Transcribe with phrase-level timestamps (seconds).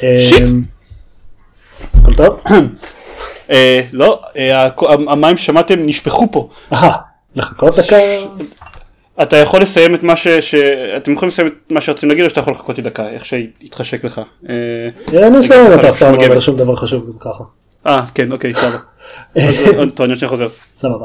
[0.00, 0.48] שיט.
[2.02, 2.40] הכל טוב?
[3.50, 4.68] אה, לא, אה,
[5.08, 6.48] המים ששמעתם נשפכו פה.
[6.72, 6.96] אהה,
[7.36, 7.96] לחכות דקה?
[9.22, 10.28] אתה יכול לסיים את מה ש...
[10.28, 10.54] ש...
[10.96, 14.04] אתם יכולים לסיים את מה שרציתם להגיד או שאתה יכול לחכות לי דקה, איך שיתחשק
[14.04, 14.20] לך.
[14.48, 14.54] אה,
[15.30, 16.24] נסיים, אתה אף פעם לא.
[16.26, 17.44] אומר שום דבר חשוב גם ככה.
[17.86, 18.78] אה, כן, אוקיי, סבבה.
[19.48, 20.48] אז עוד- טוב, אני חוזר.
[20.74, 21.04] סבבה.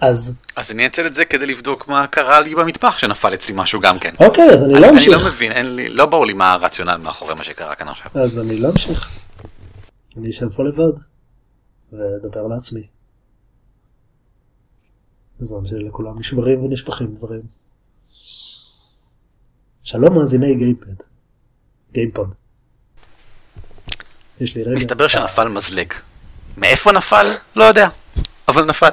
[0.00, 3.80] אז אז אני אנצל את זה כדי לבדוק מה קרה לי במטבח שנפל אצלי משהו
[3.80, 4.14] גם כן.
[4.20, 5.26] אוקיי, אז אני לא אני לא אמשיך.
[5.26, 8.10] מבין, אין לי, לא ברור לי מה הרציונל מאחורי מה שקרה כאן עכשיו.
[8.14, 9.08] אז אני לא אמשיך.
[10.16, 10.98] אני אשב פה לבד
[11.92, 12.86] ואדבר לעצמי.
[15.40, 17.42] בזמן שלכולם נשברים ונשפכים דברים.
[19.84, 21.02] שלום מאזיני גיימפד.
[21.92, 22.34] גיימפוד.
[24.40, 24.76] יש לי רגע.
[24.76, 25.92] מסתבר שנפל מזלג.
[26.56, 27.26] מאיפה נפל?
[27.56, 27.88] לא יודע.
[28.48, 28.88] אבל נפל.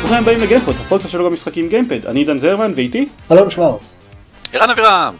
[0.00, 2.06] ברוכים הבאים לגיימפוד, הפודקאסט שלו במשחקים גיימפד.
[2.06, 3.96] אני עידן זרמן ואיתי אלון שוורץ.
[4.52, 5.14] ערן אבירם.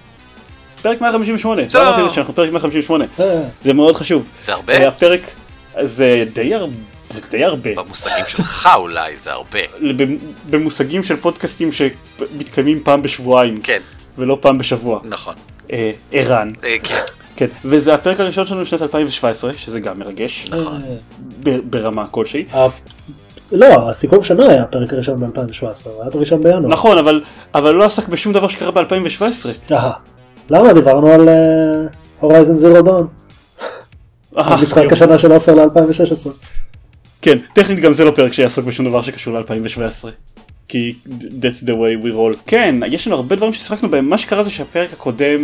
[0.83, 1.71] פרק 158.
[1.71, 1.85] שלום.
[1.85, 3.05] לא אמרתי שאנחנו פרק 158.
[3.21, 4.29] אה, זה מאוד חשוב.
[4.43, 4.89] זה הרבה?
[4.89, 5.21] הפרק
[5.81, 6.90] זה די הרבה.
[7.11, 7.71] זה די הרבה.
[7.77, 9.59] במושגים שלך אולי זה הרבה.
[9.97, 10.17] במ-
[10.51, 13.79] במושגים של פודקאסטים שמתקיימים פעם בשבועיים כן,
[14.19, 15.01] ולא פעם בשבוע.
[15.05, 15.35] נכון.
[15.73, 16.51] אה, ערן.
[16.65, 17.01] אה, כן.
[17.37, 17.47] כן.
[17.65, 20.81] וזה הפרק הראשון שלנו לשנת 2017 שזה גם מרגש נכון.
[21.47, 22.45] אה, ברמה כלשהי.
[23.53, 26.61] לא, הסיכום שנה היה הפרק הראשון ב-2017, הוא היה בראשון בינואר.
[26.69, 27.23] נכון אבל
[27.55, 29.23] אבל לא עסק בשום דבר שקרה ב-2017.
[29.73, 29.93] אהה.
[30.51, 31.29] למה דיברנו על
[32.21, 33.07] הורייזן זירו דון?
[34.37, 36.29] משחק השנה של עופר ל-2016.
[37.23, 40.09] כן, טכנית גם זה לא פרק שיעסוק בשום דבר שקשור ל-2017.
[40.69, 40.95] כי
[41.41, 42.37] that's the way we roll.
[42.47, 45.41] כן, יש לנו הרבה דברים ששיחקנו בהם, מה שקרה זה שהפרק הקודם,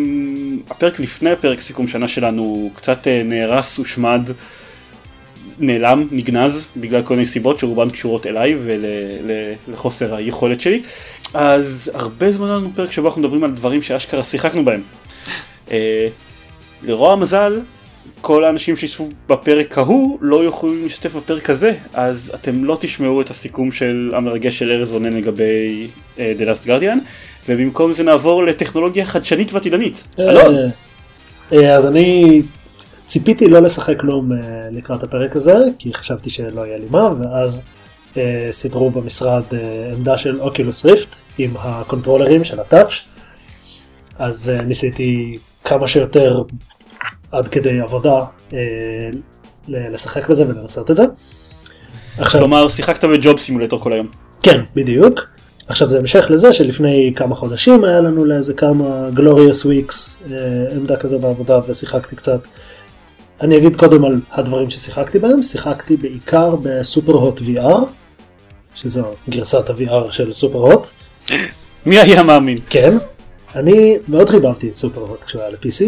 [0.71, 4.31] הפרק לפני הפרק סיכום שנה שלנו קצת אה, נהרס, הושמד,
[5.59, 10.83] נעלם, נגנז, בגלל כל מיני סיבות שרובן קשורות אליי ולחוסר היכולת שלי.
[11.35, 14.81] אז הרבה זמן לנו פרק שבו אנחנו מדברים על דברים שאשכרה שיחקנו בהם.
[15.71, 16.09] אה,
[16.83, 17.61] לרוע המזל,
[18.21, 23.31] כל האנשים שישתתפו בפרק ההוא לא יוכלו להשתתף בפרק הזה, אז אתם לא תשמעו את
[23.31, 26.99] הסיכום של המרגש של ארז רונן לגבי uh, The Last Guardian,
[27.49, 30.05] ובמקום זה נעבור לטכנולוגיה חדשנית ועתידנית.
[30.19, 30.69] אלון, אה,
[31.53, 32.43] אה, אז אני
[33.07, 34.39] ציפיתי לא לשחק כלום אה,
[34.71, 37.63] לקראת הפרק הזה, כי חשבתי שלא יהיה לי מה, ואז
[38.17, 42.95] אה, סידרו במשרד אה, עמדה של Oculus Rift עם הקונטרולרים של ה Touch,
[44.19, 46.43] אז אה, ניסיתי כמה שיותר
[47.33, 48.59] עד כדי עבודה אה,
[49.69, 51.05] לשחק בזה ולנסות את זה.
[52.19, 54.07] עכשיו, כלומר שיחקת ב Job Simulator כל היום.
[54.43, 55.29] כן, בדיוק.
[55.69, 60.37] עכשיו זה המשך לזה שלפני כמה חודשים היה לנו לאיזה כמה glorious weeks אה,
[60.77, 62.41] עמדה כזו בעבודה ושיחקתי קצת.
[63.41, 67.81] אני אגיד קודם על הדברים ששיחקתי בהם, שיחקתי בעיקר בסופר הוט VR,
[68.75, 70.87] שזו גרסת ה-VR של סופר הוט,
[71.87, 72.59] מי היה מאמין?
[72.71, 72.99] כן.
[73.55, 75.85] אני מאוד חיבבתי את סופר הוט כשהוא היה ל-PC,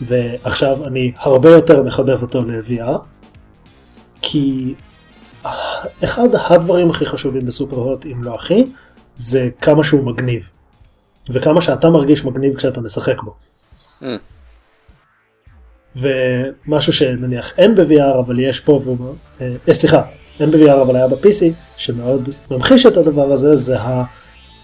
[0.00, 2.98] ועכשיו אני הרבה יותר מחבב אותו ל-VR,
[4.22, 4.74] כי
[6.04, 8.66] אחד הדברים הכי חשובים בסופר הוט, אם לא הכי,
[9.14, 10.50] זה כמה שהוא מגניב.
[11.30, 13.34] וכמה שאתה מרגיש מגניב כשאתה משחק בו.
[14.02, 14.04] Mm.
[15.96, 18.90] ומשהו שנניח אין ב-VR אבל יש פה, ו...
[19.40, 20.02] אה, אה, סליחה,
[20.40, 21.44] אין ב-VR אבל היה ב-PC,
[21.76, 23.76] שמאוד ממחיש את הדבר הזה, זה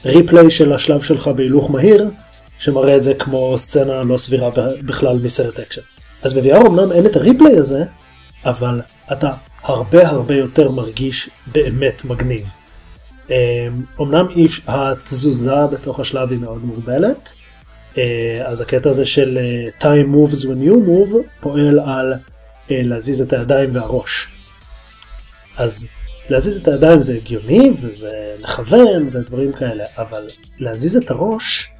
[0.04, 2.10] ה replay של השלב שלך בהילוך מהיר,
[2.60, 4.50] שמראה את זה כמו סצנה לא סבירה
[4.82, 5.80] בכלל מסרט אקשן.
[6.22, 7.84] אז ב-VR אמנם אין את ה replay הזה,
[8.44, 8.80] אבל
[9.12, 9.30] אתה
[9.62, 12.54] הרבה הרבה יותר מרגיש באמת מגניב.
[13.30, 13.34] אמ,
[14.00, 14.26] אמנם
[14.66, 17.34] התזוזה בתוך השלב היא מאוד מוגבלת,
[17.98, 22.12] אה, אז הקטע הזה של אה, time moves when you move פועל על
[22.70, 24.28] אה, להזיז את הידיים והראש.
[25.56, 25.86] אז
[26.30, 31.70] להזיז את הידיים זה הגיוני וזה לכוון ודברים כאלה, אבל להזיז את הראש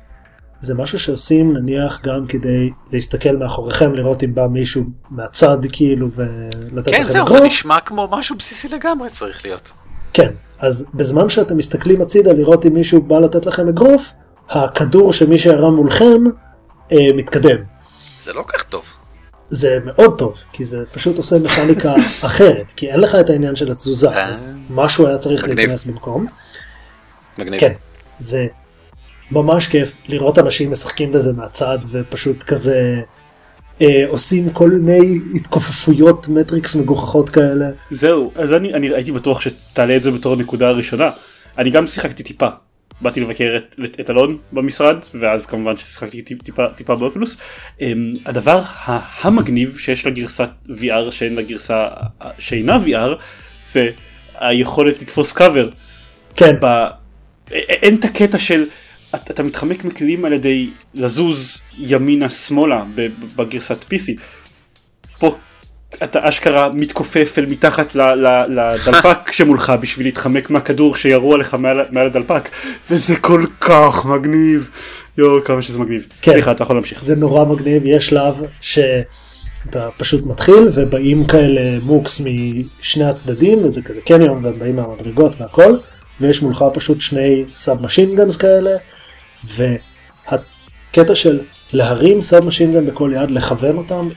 [0.60, 6.90] זה משהו שעושים נניח גם כדי להסתכל מאחוריכם לראות אם בא מישהו מהצד כאילו ולתת
[6.90, 7.40] כן, לכם זהו, זה.
[7.40, 9.72] נשמע כמו משהו בסיסי לגמרי צריך להיות.
[10.12, 14.12] כן, אז בזמן שאתם מסתכלים הצידה לראות אם מישהו בא לתת לכם אגרוף,
[14.48, 16.24] הכדור שמי שירה מולכם
[16.92, 17.56] אה, מתקדם.
[18.20, 18.84] זה לא כל כך טוב.
[19.50, 21.94] זה מאוד טוב, כי זה פשוט עושה מכניקה
[22.26, 24.28] אחרת, כי אין לך את העניין של התזוזה, אה.
[24.28, 25.58] אז משהו היה צריך מגניב.
[25.58, 26.26] להיכנס במקום.
[27.38, 27.60] מגניב.
[27.60, 27.72] כן,
[28.18, 28.46] זה
[29.30, 33.00] ממש כיף לראות אנשים משחקים בזה מהצד ופשוט כזה
[33.80, 37.66] אה, עושים כל מיני התכופפויות מטריקס מגוחכות כאלה.
[37.90, 41.10] זהו, אז אני, אני הייתי בטוח שתעלה את זה בתור נקודה ראשונה.
[41.58, 42.48] אני גם שיחקתי טיפה.
[43.00, 47.36] באתי לבקר את, את, את אלון במשרד ואז כמובן ששיחקתי טיפ, טיפה, טיפה באוקולוס.
[47.80, 48.62] אמ, הדבר
[49.20, 51.86] המגניב שיש לגרסת VR שאין לגרסה
[52.38, 53.22] שאינה VR
[53.66, 53.90] זה
[54.38, 55.68] היכולת לתפוס קאבר.
[56.36, 56.56] כן.
[56.60, 56.86] ב...
[57.52, 58.64] אין את הקטע של
[59.14, 62.84] אתה, אתה מתחמק מכלים על ידי לזוז ימינה שמאלה
[63.36, 64.20] בגרסת PC.
[65.18, 65.36] פה
[66.04, 67.94] אתה אשכרה מתכופף אל מתחת
[68.48, 72.48] לדלפק שמולך בשביל להתחמק מהכדור שירו עליך מעל, מעל הדלפק
[72.90, 74.70] וזה כל כך מגניב
[75.18, 76.06] יואו כמה שזה מגניב.
[76.22, 76.32] כן.
[76.32, 77.04] סליחה אתה יכול להמשיך.
[77.04, 84.00] זה נורא מגניב יש שלב שאתה פשוט מתחיל ובאים כאלה מוקס משני הצדדים וזה כזה
[84.00, 85.76] קניון והם באים מהמדרגות והכל
[86.20, 88.70] ויש מולך פשוט שני submachine guns כאלה
[89.44, 91.40] והקטע של
[91.72, 94.08] להרים submachine gun בכל יד לכוון אותם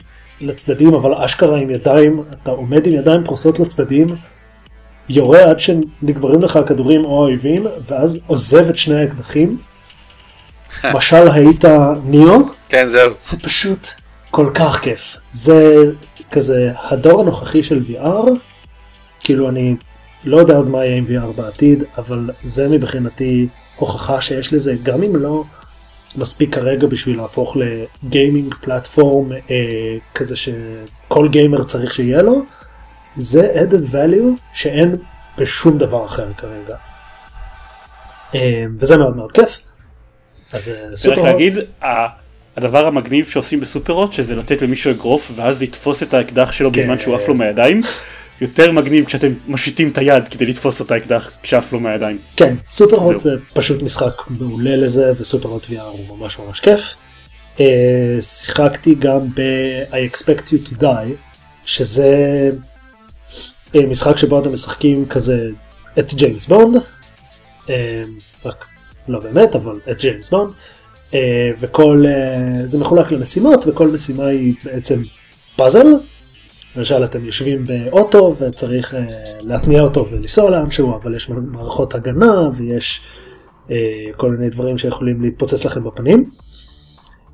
[0.41, 4.07] לצדדים, אבל אשכרה עם ידיים, אתה עומד עם ידיים פרוסות לצדדים,
[5.09, 9.57] יורה עד שנגמרים לך הכדורים או האויבים, ואז עוזב את שני האקדחים.
[10.95, 11.65] משל היית
[12.05, 12.39] ניאו?
[12.69, 13.13] כן, זהו.
[13.19, 13.87] זה פשוט
[14.31, 15.15] כל כך כיף.
[15.31, 15.83] זה
[16.31, 18.29] כזה הדור הנוכחי של VR,
[19.19, 19.75] כאילו אני
[20.23, 23.47] לא יודע עוד מה יהיה עם VR בעתיד, אבל זה מבחינתי
[23.83, 25.43] הוכחה שיש לזה, גם אם לא
[26.15, 27.57] מספיק כרגע בשביל להפוך
[28.03, 29.37] לגיימינג פלטפורם אה,
[30.15, 32.41] כזה שכל גיימר צריך שיהיה לו,
[33.15, 34.95] זה added value שאין
[35.37, 36.75] בשום דבר אחר כרגע.
[38.35, 39.59] אה, וזה מאוד מאוד כיף.
[40.53, 41.57] אז אה, סופר רק להגיד,
[42.55, 46.81] הדבר המגניב שעושים בסופרות שזה לתת למישהו אגרוף ואז לתפוס את האקדח שלו כן.
[46.81, 47.81] בזמן שהוא עף לו מהידיים.
[48.43, 52.17] יותר מגניב כשאתם משיתים את היד כדי לתפוס את האקדח כשעף לו מהידיים.
[52.35, 56.93] כן, סופר הוט זה פשוט משחק מעולה לזה וסופר הוט VR הוא ממש ממש כיף.
[57.57, 57.61] Uh,
[58.21, 61.09] שיחקתי גם ב-I expect you to die
[61.65, 62.51] שזה
[63.73, 65.49] uh, משחק שבו אתם משחקים כזה
[65.99, 66.75] את ג'יימס בונד,
[67.65, 67.69] uh,
[68.45, 68.65] רק
[69.07, 70.49] לא באמת אבל את ג'יימס בונד,
[71.11, 71.15] uh,
[71.59, 75.01] וכל uh, זה מחולק למשימות וכל משימה היא בעצם
[75.55, 75.87] פאזל
[76.75, 78.97] למשל אתם יושבים באוטו וצריך אה,
[79.39, 83.01] להתניע אותו ולנסוע לאנשהו, אבל יש מערכות הגנה ויש
[83.67, 83.71] אה,
[84.17, 86.29] כל מיני דברים שיכולים להתפוצץ לכם בפנים.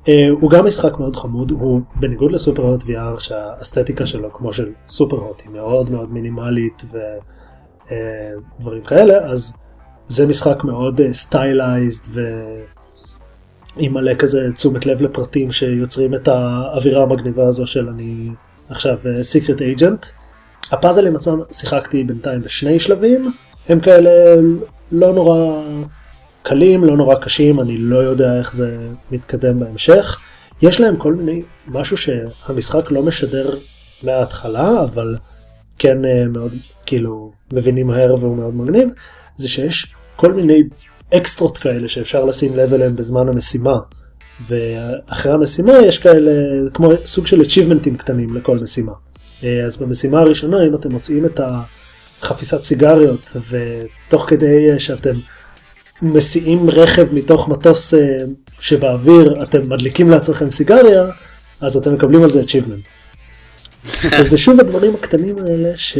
[0.04, 0.08] אה,
[0.40, 5.40] הוא גם משחק מאוד חמוד, הוא בניגוד ל Superhot VR שהאסתטיקה שלו כמו של Superhot
[5.40, 6.82] היא מאוד מאוד מינימלית
[7.86, 9.56] ודברים אה, כאלה, אז
[10.08, 12.18] זה משחק מאוד stylized אה,
[13.76, 18.28] ועם מלא כזה תשומת לב לפרטים שיוצרים את האווירה המגניבה הזו של אני
[18.70, 20.06] עכשיו סיקרט uh, אייג'נט.
[20.72, 23.26] הפאזלים עצמם שיחקתי בינתיים בשני שלבים,
[23.68, 24.10] הם כאלה
[24.92, 25.62] לא נורא
[26.42, 28.78] קלים, לא נורא קשים, אני לא יודע איך זה
[29.10, 30.18] מתקדם בהמשך.
[30.62, 33.54] יש להם כל מיני, משהו שהמשחק לא משדר
[34.02, 35.16] מההתחלה, אבל
[35.78, 36.52] כן uh, מאוד
[36.86, 38.88] כאילו מבינים מהר והוא מאוד מגניב,
[39.36, 40.62] זה שיש כל מיני
[41.14, 43.76] אקסטרות כאלה שאפשר לשים לב אליהם בזמן המשימה.
[44.46, 46.30] ואחרי המשימה יש כאלה
[46.74, 48.92] כמו סוג של achievementים קטנים לכל משימה.
[49.44, 51.40] אה, אז במשימה הראשונה אם אתם מוצאים את
[52.20, 55.14] החפיסת סיגריות ותוך כדי שאתם
[56.02, 58.18] מסיעים רכב מתוך מטוס אה,
[58.60, 61.06] שבאוויר אתם מדליקים לעצמכם סיגריה
[61.60, 63.00] אז אתם מקבלים על זה achievement.
[64.20, 65.98] וזה שוב הדברים הקטנים האלה ש...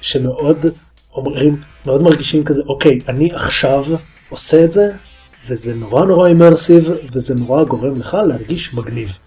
[0.00, 0.66] שמאוד
[1.14, 1.56] אומרים
[1.86, 3.84] מאוד מרגישים כזה אוקיי אני עכשיו
[4.28, 4.92] עושה את זה
[5.46, 9.18] וזה נורא נורא אימרסיב, וזה נורא גורם לך להרגיש מגניב.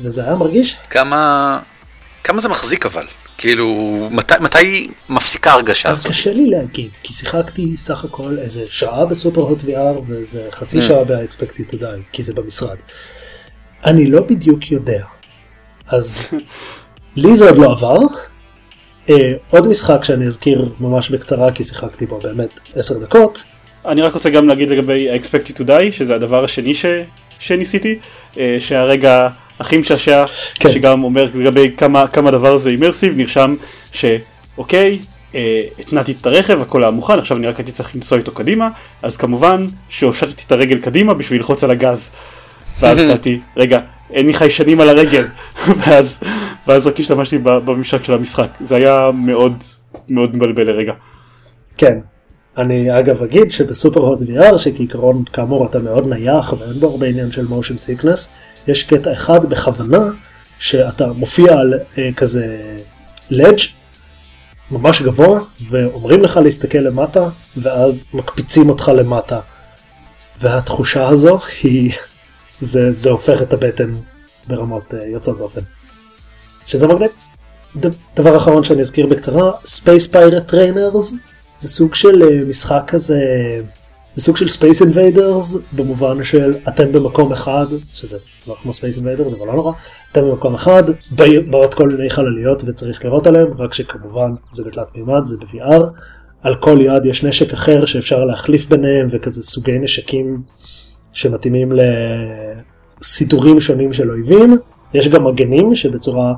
[0.00, 0.76] וזה היה מרגיש?
[0.90, 1.58] כמה,
[2.24, 3.06] כמה זה מחזיק אבל?
[3.38, 6.06] כאילו, מתי, מתי מפסיקה הרגשה הזאת?
[6.06, 10.78] אז קשה לי להגיד, כי שיחקתי סך הכל איזה שעה בסופר הוט VR ואיזה חצי
[10.78, 10.82] mm.
[10.82, 12.76] שעה ב-expected to die, כי זה במשרד.
[13.84, 15.04] אני לא בדיוק יודע.
[15.88, 16.20] אז
[17.16, 17.98] לי זה עוד לא עבר.
[19.08, 19.12] Uh,
[19.50, 23.44] עוד משחק שאני אזכיר ממש בקצרה, כי שיחקתי בו באמת עשר דקות,
[23.86, 26.86] אני רק רוצה גם להגיד לגבי ה-expected to die, שזה הדבר השני ש...
[27.38, 27.98] שניסיתי,
[28.38, 29.28] אה, שהרגע
[29.60, 30.24] הכי משעשע,
[30.54, 30.68] כן.
[30.68, 33.54] שגם אומר לגבי כמה, כמה הדבר הזה אימרסיב, נרשם
[33.92, 34.98] שאוקיי,
[35.34, 38.68] אה, התנעתי את הרכב, הכל היה מוכן, עכשיו אני רק הייתי צריך לנסוע איתו קדימה,
[39.02, 42.10] אז כמובן שהושטתי את הרגל קדימה בשביל ללחוץ על הגז.
[42.80, 45.24] ואז קראתי, רגע, אין לי חיישנים על הרגל,
[45.78, 46.18] ואז,
[46.66, 49.64] ואז רק השתמשתי בממשק של המשחק, זה היה מאוד
[50.08, 50.92] מאוד מבלבל לרגע.
[51.76, 51.98] כן,
[52.58, 57.32] אני אגב אגיד שבסופר הוט VR שכעיקרון כאמור אתה מאוד נייח ואין בו הרבה עניין
[57.32, 58.32] של מושן סיקנס
[58.68, 60.10] יש קטע אחד בכוונה
[60.58, 62.76] שאתה מופיע על אה, כזה
[63.30, 63.58] לדג'
[64.70, 69.40] ממש גבוה ואומרים לך להסתכל למטה ואז מקפיצים אותך למטה.
[70.38, 71.92] והתחושה הזו היא
[72.60, 73.94] זה, זה הופך את הבטן
[74.48, 75.60] ברמות אה, יוצאות באופן
[76.66, 77.10] שזה מגניב.
[78.16, 81.14] דבר אחרון שאני אזכיר בקצרה Space Pirate Trainers
[81.64, 83.20] זה סוג של אה, משחק כזה
[84.14, 88.16] זה סוג של Space Invaders במובן של אתם במקום אחד, שזה
[88.46, 89.72] לא כמו Space Invaders אבל לא נורא,
[90.12, 90.82] אתם במקום אחד,
[91.50, 95.82] באות כל מיני חלליות וצריך לירות עליהם, רק שכמובן זה בתלת מימד, זה ב-VR,
[96.42, 100.42] על כל יד יש נשק אחר שאפשר להחליף ביניהם וכזה סוגי נשקים
[101.12, 101.72] שמתאימים
[103.00, 104.56] לסידורים שונים של אויבים,
[104.94, 106.34] יש גם מגנים שבצורה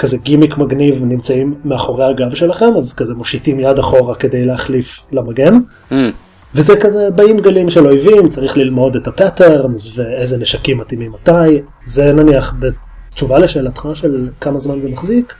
[0.00, 5.54] כזה גימיק מגניב נמצאים מאחורי הגב שלכם אז כזה מושיטים יד אחורה כדי להחליף למגן.
[5.90, 5.94] Mm.
[6.54, 12.12] וזה כזה באים גלים של אויבים צריך ללמוד את הפטרנס ואיזה נשקים מתאימים מתי זה
[12.12, 15.34] נניח בתשובה לשאלתך של כמה זמן זה מחזיק.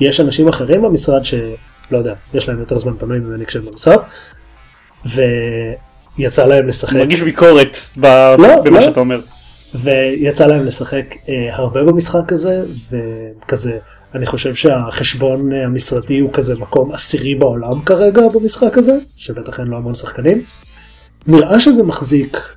[0.00, 3.98] יש אנשים אחרים במשרד שלא יודע יש להם יותר זמן פנוי ממני כשהם במשרד.
[6.18, 6.96] ויצא להם לשחק.
[6.96, 8.06] מרגיש ביקורת ב...
[8.38, 8.80] לא, במה לא.
[8.80, 9.20] שאתה אומר.
[9.74, 13.78] ויצא להם לשחק אה, הרבה במשחק הזה וכזה
[14.14, 19.68] אני חושב שהחשבון אה, המשרדי הוא כזה מקום עשירי בעולם כרגע במשחק הזה שבטח אין
[19.68, 20.44] לו המון שחקנים.
[21.26, 22.56] נראה שזה מחזיק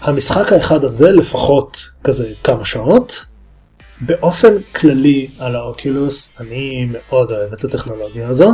[0.00, 3.24] המשחק האחד הזה לפחות כזה כמה שעות.
[4.00, 8.48] באופן כללי על האוקילוס אני מאוד אוהב את הטכנולוגיה הזו.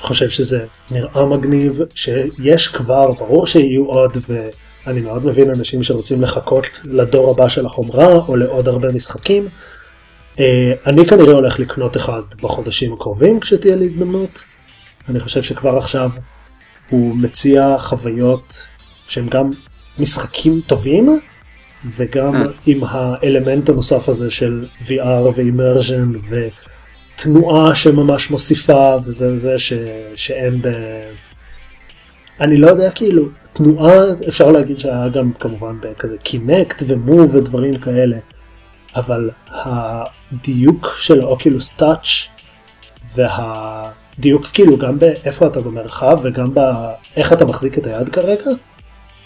[0.00, 4.48] חושב שזה נראה מגניב שיש כבר ברור שיהיו עוד ו...
[4.86, 9.48] אני מאוד מבין אנשים שרוצים לחכות לדור הבא של החומרה או לעוד הרבה משחקים.
[10.38, 14.44] אה, אני כנראה הולך לקנות אחד בחודשים הקרובים כשתהיה לי הזדמנות.
[15.08, 16.10] אני חושב שכבר עכשיו
[16.90, 18.66] הוא מציע חוויות
[19.08, 19.50] שהם גם
[19.98, 21.20] משחקים טובים
[21.96, 22.48] וגם mm.
[22.66, 29.72] עם האלמנט הנוסף הזה של VR ואימרז'ן ותנועה שממש מוסיפה וזה וזה ש...
[30.14, 30.68] שאין ב...
[32.40, 33.94] אני לא יודע כאילו תנועה
[34.28, 38.16] אפשר להגיד שהיה גם כמובן בכזה קינקט ומוב ודברים כאלה,
[38.96, 42.28] אבל הדיוק של האוקילוס טאץ'
[43.14, 48.50] והדיוק כאילו גם באיפה אתה במרחב וגם באיך אתה מחזיק את היד כרגע,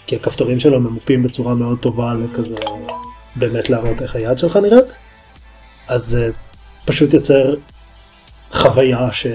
[0.07, 2.55] כי הכפתורים שלו ממופים בצורה מאוד טובה לכזה
[3.35, 4.97] באמת להראות איך היד שלך נראית,
[5.87, 6.29] אז זה
[6.85, 7.55] פשוט יוצר
[8.51, 9.27] חוויה ש...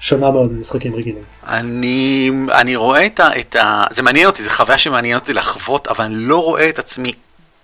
[0.00, 1.22] שונה מאוד ממשחקים רגילים.
[1.46, 3.84] אני, אני רואה את ה, את ה...
[3.90, 7.12] זה מעניין אותי, זו חוויה שמעניינת אותי לחוות, אבל אני לא רואה את עצמי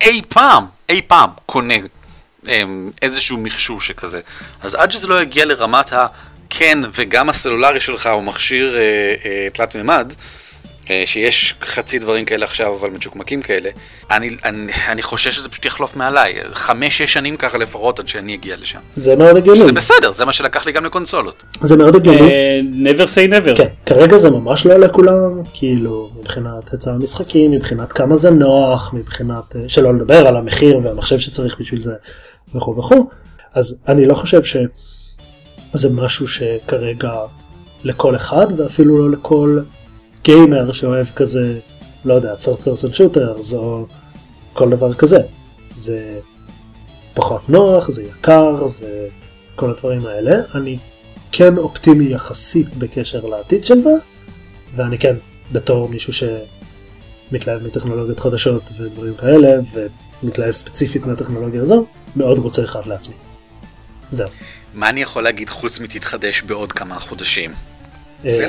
[0.00, 1.74] אי פעם, אי פעם, קונה
[2.48, 4.20] אמ, איזשהו מכשור שכזה.
[4.62, 9.76] אז עד שזה לא יגיע לרמת הכן וגם הסלולרי שלך הוא מכשיר אה, אה, תלת
[9.76, 10.12] מימד,
[11.04, 13.70] שיש חצי דברים כאלה עכשיו, אבל מצ'וקמקים כאלה,
[14.10, 16.34] אני, אני, אני חושש שזה פשוט יחלוף מעליי.
[16.52, 18.78] חמש-שש שנים ככה לפחות עד שאני אגיע לשם.
[18.94, 19.64] זה מאוד הגיוני.
[19.64, 21.42] זה בסדר, זה מה שלקח לי גם לקונסולות.
[21.60, 22.18] זה מאוד הגיוני.
[22.18, 23.56] Uh, never say never.
[23.56, 29.52] כן, כרגע זה ממש לא לכולם, כאילו, מבחינת היצע המשחקים, מבחינת כמה זה נוח, מבחינת,
[29.52, 31.94] uh, שלא לדבר על המחיר והמחשב שצריך בשביל זה
[32.54, 33.10] וכו' וכו'.
[33.54, 37.12] אז אני לא חושב שזה משהו שכרגע
[37.84, 39.58] לכל אחד ואפילו לא לכל
[40.26, 41.58] גיימר שאוהב כזה,
[42.04, 43.86] לא יודע, first person shooters או
[44.52, 45.18] כל דבר כזה.
[45.74, 46.18] זה
[47.14, 49.08] פחות נוח, זה יקר, זה
[49.54, 50.36] כל הדברים האלה.
[50.54, 50.78] אני
[51.32, 53.90] כן אופטימי יחסית בקשר לעתיד של זה,
[54.72, 55.16] ואני כן,
[55.52, 59.48] בתור מישהו שמתלהב מטכנולוגיות חדשות ודברים כאלה,
[60.22, 63.14] ומתלהב ספציפית מהטכנולוגיה הזו, מאוד רוצה אחד לעצמי.
[64.10, 64.28] זהו.
[64.74, 67.52] מה אני יכול להגיד חוץ מתתחדש בעוד כמה חודשים?
[68.24, 68.48] אה,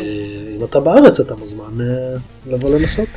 [0.57, 3.07] אם אתה בארץ אתה מוזמן אה, לבוא לנסות.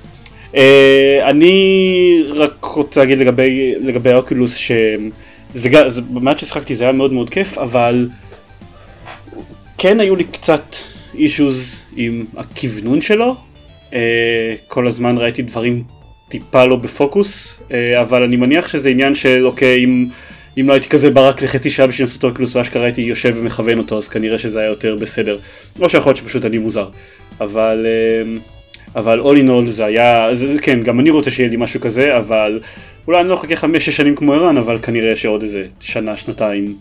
[0.56, 3.18] אה, אני רק רוצה להגיד
[3.80, 5.68] לגבי האוקולוס שזה
[6.10, 8.08] במעט ששחקתי זה היה מאוד מאוד כיף אבל
[9.78, 10.76] כן היו לי קצת
[11.14, 13.36] אישוז עם הכוונון שלו
[14.68, 15.82] כל הזמן ראיתי דברים
[16.28, 17.60] טיפה לא בפוקוס
[18.00, 20.08] אבל אני מניח שזה עניין של אוקיי אם
[20.60, 23.98] אם לא הייתי כזה ברק לחצי שעה בשביל לעשות אוקלוס ואשכרה הייתי יושב ומכוון אותו
[23.98, 25.38] אז כנראה שזה היה יותר בסדר.
[25.78, 26.88] לא שיכול להיות שפשוט אני מוזר.
[27.40, 27.86] אבל
[28.24, 28.38] אמ,
[28.96, 31.80] אבל all in all זה היה, זה, זה כן גם אני רוצה שיהיה לי משהו
[31.80, 32.60] כזה אבל
[33.06, 36.76] אולי אני לא אחכה חמש שש שנים כמו ערן אבל כנראה שעוד איזה שנה שנתיים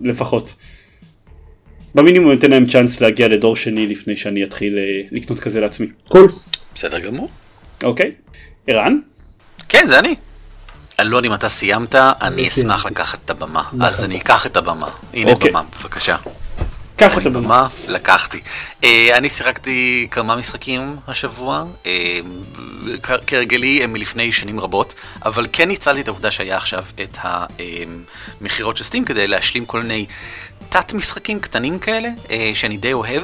[0.00, 0.54] לפחות.
[1.94, 5.86] במינימום ניתן להם צ'אנס להגיע לדור שני לפני שאני אתחיל אה, לקנות כזה לעצמי.
[6.08, 6.28] קול.
[6.74, 7.28] בסדר גמור.
[7.84, 8.10] אוקיי.
[8.66, 8.98] ערן?
[9.68, 10.14] כן זה אני.
[11.00, 13.62] אלון, אם אתה סיימת, אני אשמח לקחת את הבמה.
[13.80, 14.88] אז אני אקח את הבמה.
[15.14, 15.50] הנה אוקיי.
[15.50, 16.16] במה, בבקשה.
[16.96, 17.68] קח את הבמה.
[17.88, 18.40] לקחתי.
[18.84, 22.20] אה, אני שיחקתי כמה משחקים השבוע, אה,
[23.26, 28.84] כהרגלי הם מלפני שנים רבות, אבל כן ניצלתי את העובדה שהיה עכשיו את המכירות של
[28.84, 30.06] סטים כדי להשלים כל מיני
[30.68, 33.22] תת משחקים קטנים כאלה, אה, שאני די אוהב,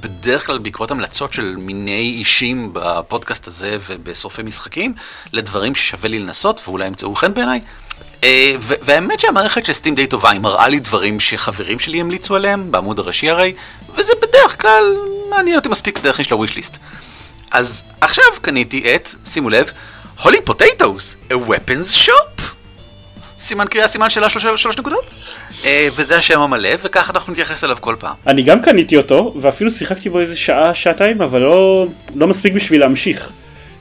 [0.00, 4.94] בדרך כלל בעקבות המלצות של מיני אישים בפודקאסט הזה ובסופי משחקים,
[5.32, 7.60] לדברים ששווה לי לנסות ואולי ימצאו חן בעיניי.
[8.24, 12.72] אה, והאמת שהמערכת של סטים די טובה, היא מראה לי דברים שחברים שלי המליצו עליהם,
[12.72, 13.54] בעמוד הראשי הרי,
[13.94, 14.96] וזה בדרך כלל
[15.30, 16.76] מעניין אותי מספיק דרך של הוויש ליסט.
[17.50, 19.72] אז עכשיו קניתי את, שימו לב,
[20.22, 22.29] הולי פוטטוס, a weapons shop.
[23.40, 25.14] סימן קריאה, סימן שאלה שלוש, שלוש נקודות.
[25.64, 28.14] אה, וזה השם המלא, וככה אנחנו נתייחס אליו כל פעם.
[28.26, 32.80] אני גם קניתי אותו, ואפילו שיחקתי בו איזה שעה, שעתיים, אבל לא, לא מספיק בשביל
[32.80, 33.32] להמשיך.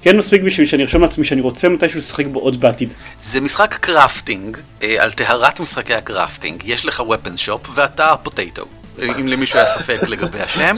[0.02, 2.94] כן מספיק בשביל שאני ארשום לעצמי שאני רוצה מתישהו לשחק בו עוד בעתיד.
[3.22, 6.64] זה משחק crafting, אה, על טהרת משחקי ה crafting.
[6.66, 8.79] יש לך weapons shop ואתה potato.
[9.20, 10.76] אם למישהו היה ספק לגבי השם.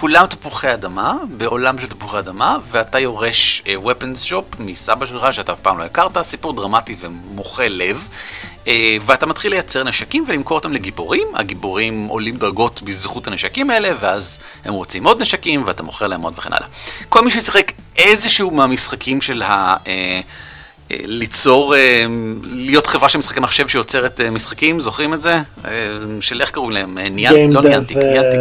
[0.00, 5.52] כולם תפוחי אדמה, בעולם של תפוחי אדמה, ואתה יורש אה, weapons shop מסבא שלך שאתה
[5.52, 8.08] אף פעם לא הכרת, סיפור דרמטי ומוחץ לב,
[8.64, 8.68] uh,
[9.06, 14.74] ואתה מתחיל לייצר נשקים ולמכור אותם לגיבורים, הגיבורים עולים דרגות בזכות הנשקים האלה, ואז הם
[14.74, 16.68] רוצים עוד נשקים ואתה מוכר להם עוד וכן הלאה.
[17.08, 19.76] כל מי ששיחק איזשהו מהמשחקים של ה...
[19.84, 19.88] Uh,
[20.90, 21.74] ליצור,
[22.42, 25.38] להיות חברה של משחקי מחשב שיוצרת משחקים, זוכרים את זה?
[26.20, 26.98] של איך קוראים להם?
[26.98, 28.40] ניאנטיק, לא ניאנטיק, ניאנטיק.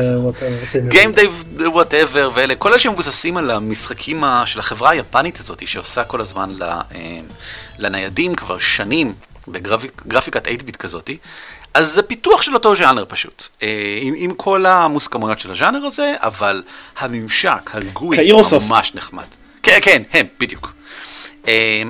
[0.90, 6.22] Game Dev, whatever, ואלה, כל אלה שמבוססים על המשחקים של החברה היפנית הזאת, שעושה כל
[6.22, 6.56] הזמן
[7.80, 9.14] לניידים כבר שנים,
[9.48, 11.18] בגרפיקת 8-ביט כזאתי.
[11.74, 13.48] אז זה פיתוח של אותו ז'אנר פשוט,
[14.02, 16.64] עם, עם כל המוסכמויות של הז'אנר הזה, אבל
[17.00, 18.32] הממשק, הגוי,
[18.68, 19.24] ממש נחמד.
[19.64, 20.74] כן, כן, הם, בדיוק.
[21.48, 21.50] Um,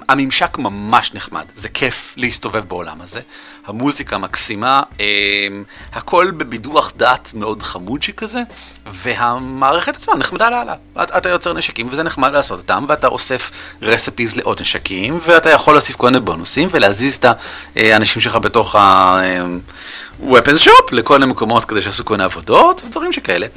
[0.10, 3.22] הממשק ממש נחמד, זה כיף להסתובב בעולם הזה,
[3.66, 5.00] המוזיקה מקסימה, um,
[5.94, 8.42] הכל בבידוח דעת מאוד חמוד שכזה,
[8.92, 10.76] והמערכת עצמה נחמדה לאללה.
[11.04, 15.74] אתה, אתה יוצר נשקים וזה נחמד לעשות אותם, ואתה אוסף רספיז לעוד נשקים, ואתה יכול
[15.74, 17.26] להוסיף כל מיני בונוסים ולהזיז את
[17.76, 23.48] האנשים שלך בתוך ה-weapons shop לכל מיני מקומות כדי שיעשו כל מיני עבודות ודברים שכאלה.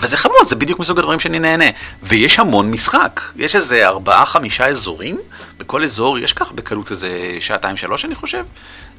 [0.00, 1.64] וזה חמוד, זה בדיוק מסוג הדברים שאני נהנה.
[2.02, 5.18] ויש המון משחק, יש איזה ארבעה, חמישה אזורים,
[5.58, 8.44] בכל אזור יש כך בקלות איזה שעתיים, שלוש אני חושב.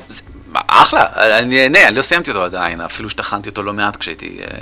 [0.07, 0.21] זה,
[0.67, 1.05] אחלה,
[1.39, 4.59] אני נהנה, אני לא סיימתי אותו עדיין, אפילו שטחנתי אותו לא מעט כשהייתי אה,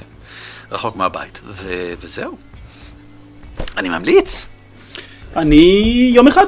[0.71, 1.41] רחוק מהבית.
[1.45, 2.37] ו, וזהו.
[3.77, 4.47] אני ממליץ.
[5.35, 6.45] אני יום אחד.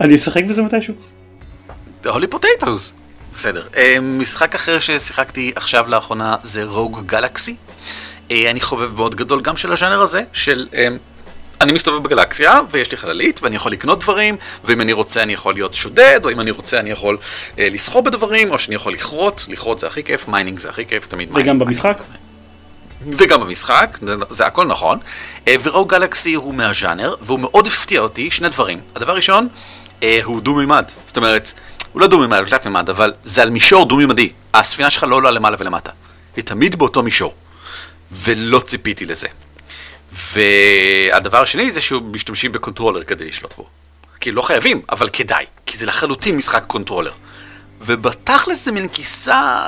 [0.00, 0.94] אני אשחק בזה מתישהו.
[2.04, 2.92] Holy Potatoes.
[3.32, 3.66] בסדר.
[3.76, 7.56] אה, משחק אחר ששיחקתי עכשיו לאחרונה זה Rogue Galaxy.
[8.30, 10.66] אני חובב מאוד גדול גם של הז'אנר הזה, של...
[11.60, 15.54] אני מסתובב בגלקסיה, ויש לי חללית, ואני יכול לקנות דברים, ואם אני רוצה אני יכול
[15.54, 17.18] להיות שודד, או אם אני רוצה אני יכול
[17.58, 21.06] אה, לסחור בדברים, או שאני יכול לכרות, לכרות זה הכי כיף, mining זה הכי כיף,
[21.06, 21.48] תמיד mining.
[21.48, 22.02] וגם במשחק?
[23.06, 24.98] וגם במשחק, זה, זה הכל נכון.
[25.48, 28.80] אה, ו Rogue Galaxy הוא מהז'אנר, והוא מאוד הפתיע אותי, שני דברים.
[28.96, 29.48] הדבר הראשון,
[30.02, 30.84] אה, הוא דו-מימד.
[31.06, 31.52] זאת אומרת,
[31.92, 34.32] הוא לא דו-מימד, הוא תלת-מימד, אבל זה על מישור דו-מימדי.
[34.54, 35.90] הספינה שלך לא עולה למעלה ולמטה.
[36.36, 37.34] היא תמיד באותו מישור.
[38.12, 39.28] ולא ציפיתי לזה.
[40.12, 43.66] והדבר השני זה שהוא משתמשים בקונטרולר כדי לשלוט בו.
[44.20, 47.12] כי לא חייבים, אבל כדאי, כי זה לחלוטין משחק קונטרולר.
[47.80, 49.62] ובתכלס זה מין גרסה,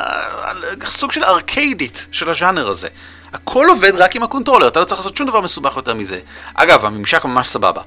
[0.85, 2.89] סוג של ארקיידית של הז'אנר הזה.
[3.33, 6.21] הכל עובד רק עם הקונטרולר, אתה לא צריך לעשות שום דבר מסובך יותר מזה.
[6.55, 7.83] אגב, הממשק ממש סבבה.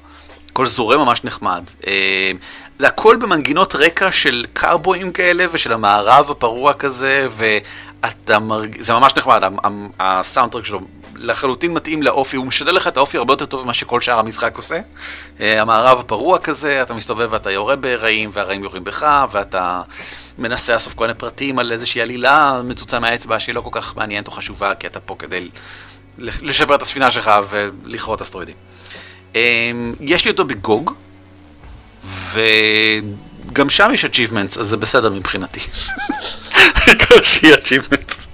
[0.50, 1.70] הכל זורם ממש נחמד.
[1.86, 2.30] אה,
[2.78, 7.28] זה הכל במנגינות רקע של קאובויים כאלה ושל המערב הפרוע כזה,
[8.04, 8.80] אתה מרג...
[8.80, 9.42] זה ממש נחמד,
[10.00, 10.80] ה soundtrack שלו
[11.16, 14.56] לחלוטין מתאים לאופי, הוא משדר לך את האופי הרבה יותר טוב ממה שכל שאר המשחק
[14.56, 14.80] עושה.
[15.40, 19.82] אה, המערב הפרוע כזה, אתה מסתובב ואתה יורה ברעים, והרעים יורים בך, ואתה
[20.38, 24.26] מנסה לאסוף כל מיני פרטים על איזושהי עלילה מצוצה מהאצבע שהיא לא כל כך מעניינת
[24.26, 25.48] או חשובה, כי אתה פה כדי
[26.18, 28.56] לשבר את הספינה שלך ולכרות אסטרואידים.
[29.36, 29.40] אה,
[30.00, 30.94] יש לי אותו בגוג,
[33.54, 35.60] וגם שם יש achievements, אז זה בסדר מבחינתי.
[36.74, 38.26] העיקר שיהיה achievements.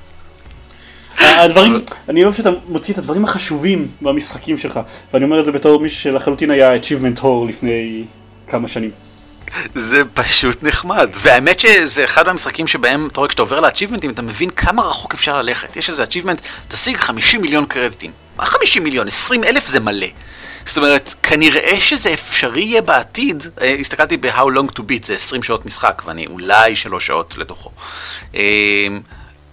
[1.18, 4.80] הדברים, אני אוהב שאתה מוציא את הדברים החשובים במשחקים שלך,
[5.12, 8.04] ואני אומר את זה בתור מישהו שלחלוטין היה achievement הור לפני
[8.46, 8.90] כמה שנים.
[9.74, 14.50] זה פשוט נחמד, והאמת שזה אחד מהמשחקים שבהם, אתה רואה, כשאתה עובר לאצ'יבמנטים, אתה מבין
[14.50, 15.76] כמה רחוק אפשר ללכת.
[15.76, 18.10] יש איזה אצ'יבמנט, תשיג 50 מיליון קרדיטים.
[18.36, 19.08] מה 50 מיליון?
[19.08, 20.06] 20 אלף זה מלא.
[20.66, 25.42] זאת אומרת, כנראה שזה אפשרי יהיה בעתיד, אה, הסתכלתי ב-How long to beat, זה 20
[25.42, 27.70] שעות משחק, ואני אולי 3 שעות לתוכו.
[28.34, 28.40] אה,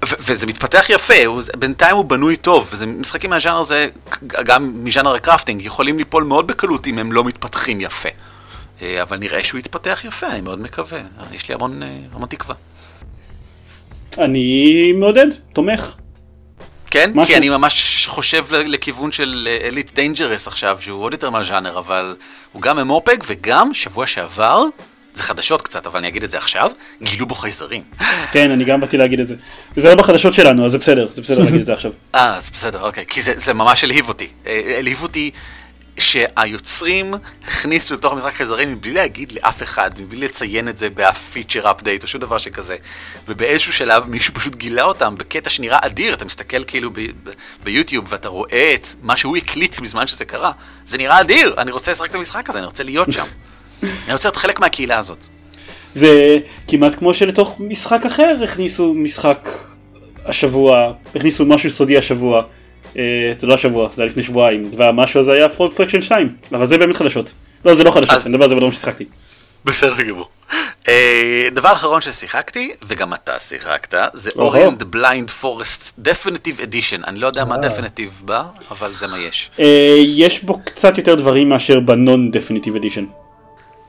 [0.04, 3.88] וזה מתפתח יפה, הוא, בינתיים הוא בנוי טוב, וזה משחקים מהז'אנר הזה,
[4.28, 8.10] גם מז'אנר ה crafting, יכולים ליפול מאוד בקלות אם הם לא מתפתחים יפה.
[8.82, 11.00] אה, אבל נראה שהוא יתפתח יפה, אני מאוד מקווה,
[11.32, 11.82] יש לי המון,
[12.13, 12.56] המון תקווה.
[14.17, 15.96] אני מעודד, תומך.
[16.89, 17.12] כן?
[17.13, 17.34] משהו.
[17.34, 22.15] כי אני ממש חושב לכיוון של Elite Dangerous עכשיו, שהוא עוד יותר מהז'אנר, אבל
[22.52, 24.63] הוא גם MMORPG, וגם שבוע שעבר,
[25.17, 26.72] זה חדשות קצת, אבל אני אגיד את זה עכשיו,
[27.04, 27.82] גילו בו חייזרים.
[28.32, 29.36] כן, אני גם באתי להגיד את זה.
[29.76, 31.91] זה לא בחדשות שלנו, אז זה בסדר, זה בסדר להגיד את זה עכשיו.
[32.15, 33.06] אה, זה בסדר, אוקיי.
[33.08, 34.28] כי זה, זה ממש הלהיב אותי.
[34.48, 35.32] אה, הלהיב אותי
[35.98, 37.14] שהיוצרים
[37.48, 42.08] הכניסו לתוך המשחק חייזרים מבלי להגיד לאף אחד, מבלי לציין את זה בפיצ'ר אפדייט או
[42.08, 42.76] שום דבר שכזה.
[43.28, 46.92] ובאיזשהו שלב מישהו פשוט גילה אותם בקטע שנראה אדיר, אתה מסתכל כאילו
[47.64, 50.52] ביוטיוב ואתה רואה את מה שהוא הקליט בזמן שזה קרה.
[50.86, 53.26] זה נראה אדיר, אני רוצה לשחק את המשחק הזה, אני רוצה להיות שם.
[53.84, 55.18] אני רוצה להיות חלק מהקהילה הזאת.
[55.96, 59.50] זה כמעט כמו שלתוך משחק אחר הכניסו משחק
[60.26, 62.44] השבוע, הכניסו משהו סודי השבוע.
[62.98, 63.04] אה,
[63.40, 66.78] זה לא השבוע, זה היה לפני שבועיים, והמשהו הזה היה Frog Fractions 2, אבל זה
[66.78, 67.34] באמת חדשות.
[67.66, 69.06] לא, זה לא חדשות, אני מדבר על זה בדברים ששיחקתי.
[69.66, 70.28] בסדר גמור.
[70.88, 74.30] אה, דבר אחרון ששיחקתי, וגם אתה שיחקת, זה.
[74.36, 77.04] Ori and the Blind Forest Definitive Edition.
[77.04, 77.60] אני לא יודע מה אה.
[77.60, 79.52] definitive בא, אבל זה מה יש.
[79.60, 83.06] אה, יש בו קצת יותר דברים מאשר ב non definitive edition.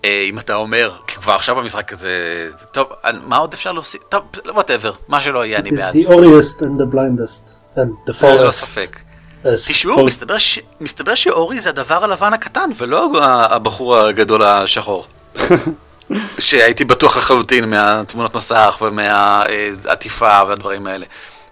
[0.04, 2.86] אה, אם אתה אומר, כי כבר עכשיו במשחק הזה, טוב,
[3.26, 4.00] מה עוד אפשר להוסיף?
[4.08, 4.22] טוב,
[4.54, 5.94] וואטאבר, מה שלא יהיה, אני It is בעד.
[5.94, 8.52] the oriest and the blindest and the ללא forest.
[8.52, 8.98] ספק.
[9.44, 9.48] Yes.
[9.68, 10.04] תשמעו.
[10.06, 13.10] מסתבר ש- מסתבר שאורי זה הדבר הלבן הקטן, ולא
[13.50, 15.06] הבחור הגדול השחור.
[16.38, 21.06] שהייתי בטוח לחלוטין מהתמונות מסך ומהעטיפה והדברים האלה.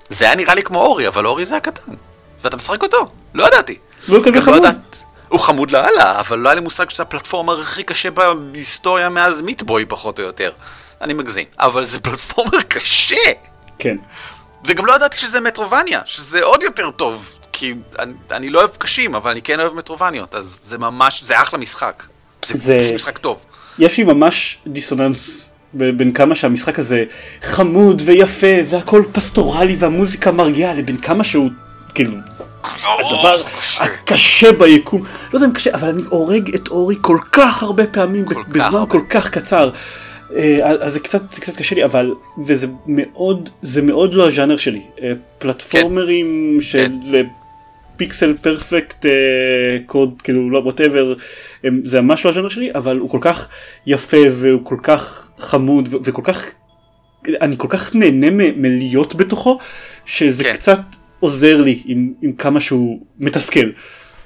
[0.09, 1.93] זה היה נראה לי כמו אורי, אבל אורי זה הקטן.
[2.45, 3.79] ואתה משחק אותו, לא ידעתי.
[4.09, 4.57] והוא כזה לא חמוד.
[4.57, 9.41] יודעת- הוא חמוד לאללה, אבל לא היה לי מושג שזה הפלטפורמה הכי קשה בהיסטוריה מאז
[9.41, 10.51] מיטבוי פחות או יותר.
[11.01, 13.17] אני מגזים, אבל זה פלטפורמר קשה.
[13.79, 13.97] כן.
[14.67, 19.15] וגם לא ידעתי שזה מטרובניה, שזה עוד יותר טוב, כי אני, אני לא אוהב קשים,
[19.15, 22.03] אבל אני כן אוהב מטרובניות, אז זה ממש, זה אחלה משחק.
[22.47, 22.91] זה, זה-.
[22.95, 23.45] משחק טוב.
[23.79, 27.05] יש לי ממש דיסוננס בין כמה שהמשחק הזה
[27.43, 31.51] חמוד ויפה והכל פסטורלי והמוזיקה מרגיעה לבין כמה שהוא
[31.95, 32.13] כאילו
[32.73, 33.85] הדבר קשה.
[33.85, 35.03] הקשה ביקום.
[35.33, 38.85] לא יודע אם קשה אבל אני הורג את אורי כל כך הרבה פעמים בזמן.
[38.89, 39.71] כל כך קצר.
[40.37, 42.15] אה, אז זה קצת, זה קצת קשה לי אבל
[42.47, 47.27] וזה מאוד זה מאוד לא הז'אנר שלי אה, פלטפורמרים של כן.
[47.97, 49.07] פיקסל פרפקט
[49.87, 51.15] קוד כאילו לא ווטאבר
[51.85, 53.49] זה ממש לא הז'אנר שלי אבל הוא כל כך
[53.87, 56.47] יפה והוא כל כך חמוד וכל כך
[57.29, 59.59] אני כל כך נהנה מ- מלהיות בתוכו
[60.05, 60.53] שזה כן.
[60.53, 60.81] קצת
[61.21, 63.71] עוזר לי עם, עם כמה שהוא מתסכל.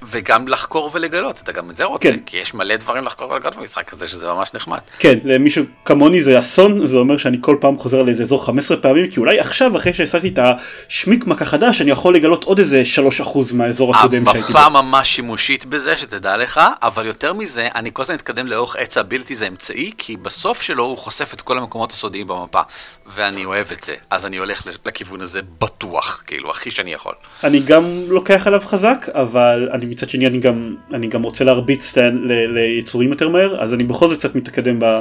[0.03, 2.19] וגם לחקור ולגלות, אתה גם את זה רוצה, כן.
[2.27, 4.79] כי יש מלא דברים לחקור ולגלות במשחק הזה, שזה ממש נחמד.
[4.99, 9.11] כן למישהו כמוני זה אסון זה אומר שאני כל פעם חוזר לאיזה אזור 15 פעמים
[9.11, 12.83] כי אולי עכשיו אחרי שהשגתי את השמיקמק החדש אני יכול לגלות עוד איזה
[13.21, 14.59] 3% מהאזור הקודם שהייתי בו.
[14.59, 18.97] המפה ממש שימושית בזה, שתדע לך, אבל יותר מזה, אני כל הזמן אתקדם לאורך עץ
[18.97, 22.61] האבילטי זה אמצעי, כי בסוף שלו הוא חושף את כל המקומות הסודיים במפה,
[23.07, 27.15] ואני אוהב את זה, אז אני הולך לכיוון הזה בטוח, כאילו, הכי שאני יכול.
[27.45, 31.95] אני גם לוקח עליו חזק אבל אני מצד שני אני גם אני גם רוצה להרביץ
[32.25, 35.01] ליצורים יותר מהר אז אני בכל זאת קצת מתקדם ב-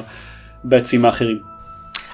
[0.63, 1.59] בעצים האחרים.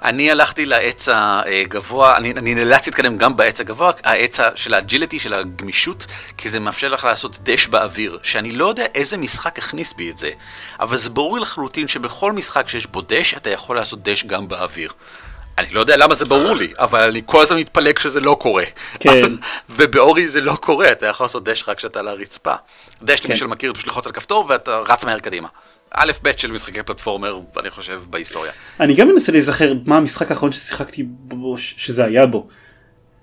[0.04, 5.20] אני הלכתי לעץ הגבוה, אני, אני נאלץ להתקדם גם בעץ הגבוה, העץ של ה agility,
[5.20, 6.08] של הגמישות,
[6.38, 10.18] כי זה מאפשר לך לעשות dash באוויר, שאני לא יודע איזה משחק הכניס בי את
[10.18, 10.32] זה,
[10.80, 14.92] אבל זה ברור לחלוטין שבכל משחק שיש בו dash, אתה יכול לעשות dash גם באוויר.
[15.58, 18.64] אני לא יודע למה זה ברור לי, אבל אני כל הזמן מתפלא כשזה לא קורה.
[19.00, 19.22] כן.
[19.78, 22.54] ובאורי זה לא קורה, אתה יכול לעשות דש רק כשאתה על הרצפה.
[23.04, 23.30] דש, כן.
[23.30, 25.48] למי שלא מכיר, פשוט ללחוץ על כפתור ואתה רץ מהר קדימה.
[25.92, 28.52] א' ב' של משחקי פלטפורמר, אני חושב, בהיסטוריה.
[28.80, 32.48] אני גם מנסה להיזכר מה המשחק האחרון ששיחקתי בו שזה היה בו.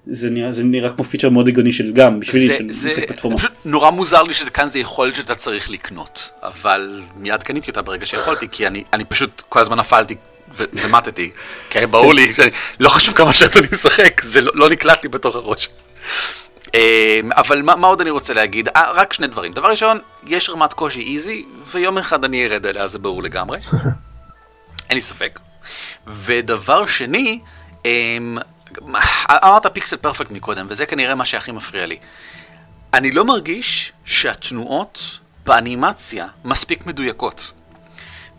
[0.07, 3.09] זה נראה, זה נראה כמו פיצ'ר מאוד הגיוני של גם בשבילי זה, של זה משחק
[3.09, 3.37] פלטפורמה.
[3.37, 7.83] פשוט נורא מוזר לי שזה כאן זה יכולת שאתה צריך לקנות, אבל מיד קניתי אותה
[7.83, 10.14] ברגע שיכולתי, כי אני, אני פשוט כל הזמן נפלתי
[10.55, 11.31] ומטתי,
[11.71, 12.33] כי ברור לי,
[12.81, 15.69] לא חשוב כמה שעות אני משחק, זה לא, לא נקלט לי בתוך הראש.
[16.75, 18.69] אמ, אבל מה, מה עוד אני רוצה להגיד?
[18.69, 19.53] אה, רק שני דברים.
[19.53, 23.59] דבר ראשון, יש רמת קושי איזי, ויום אחד אני ארד עליה, זה ברור לגמרי.
[24.89, 25.39] אין לי ספק.
[26.07, 27.41] ודבר שני,
[27.85, 28.39] אמ,
[29.31, 31.97] אמרת פיקסל פרפקט מקודם, וזה כנראה מה שהכי מפריע לי.
[32.95, 37.53] אני לא מרגיש שהתנועות באנימציה מספיק מדויקות.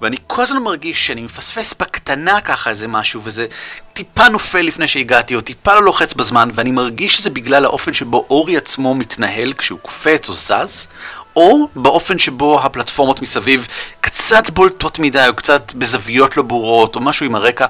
[0.01, 3.47] ואני כל הזמן מרגיש שאני מפספס בקטנה ככה איזה משהו, וזה
[3.93, 8.25] טיפה נופל לפני שהגעתי, או טיפה לא לוחץ בזמן, ואני מרגיש שזה בגלל האופן שבו
[8.29, 10.87] אורי עצמו מתנהל כשהוא קופץ או זז,
[11.35, 13.67] או באופן שבו הפלטפורמות מסביב
[14.01, 17.65] קצת בולטות מדי, או קצת בזוויות לא ברורות, או משהו עם הרקע.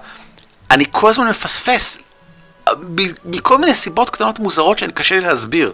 [0.71, 1.97] אני כל הזמן מפספס,
[3.25, 5.73] מכל מיני סיבות קטנות מוזרות שאני קשה לי להסביר.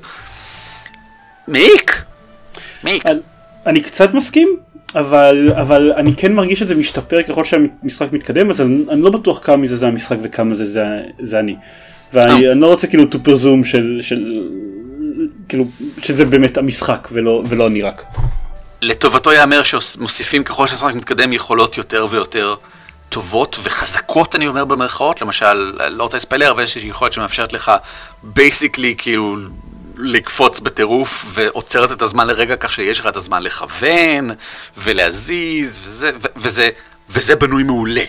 [1.47, 2.03] מעיק!
[2.83, 3.03] מעיק.
[3.65, 4.57] אני קצת מסכים
[4.95, 9.09] אבל אבל אני כן מרגיש את זה משתפר ככל שהמשחק מתקדם אז אני, אני לא
[9.09, 10.85] בטוח כמה מזה זה המשחק וכמה זה זה,
[11.19, 11.55] זה אני.
[12.13, 12.51] ואני אה.
[12.51, 14.47] אני לא רוצה כאילו to presume של, של
[15.49, 15.65] כאילו
[16.01, 18.03] שזה באמת המשחק ולא ולא אני רק.
[18.81, 22.55] לטובתו ייאמר שמוסיפים ככל שהמשחק מתקדם יכולות יותר ויותר
[23.09, 27.71] טובות וחזקות אני אומר במרכאות, למשל, לא רוצה לספיילר, אבל יש יכולת שמאפשרת לך
[28.23, 29.37] basically כאילו
[29.99, 34.31] לקפוץ בטירוף ועוצרת את הזמן לרגע כך שיש לך את הזמן לכוון
[34.77, 36.69] ולהזיז וזה, ו- וזה,
[37.09, 38.03] וזה בנוי מעולה.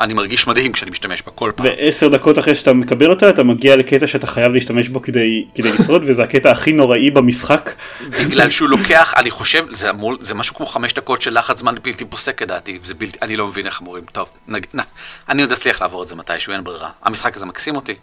[0.00, 1.66] אני מרגיש מדהים כשאני משתמש בה כל פעם.
[1.66, 5.72] ועשר דקות אחרי שאתה מקבל אותה אתה מגיע לקטע שאתה חייב להשתמש בו כדי, כדי
[5.72, 7.70] לשרוד וזה הקטע הכי נוראי במשחק.
[8.08, 11.74] בגלל שהוא לוקח, אני חושב, זה, אמור, זה משהו כמו חמש דקות של לחץ זמן
[11.82, 14.78] בלתי פוסק לדעתי, בלתי, אני לא מבין איך אמורים, טוב, נג, נ,
[15.28, 16.90] אני עוד אצליח לעבור את זה מתישהו, אין ברירה.
[17.02, 17.94] המשחק הזה מקסים אותי.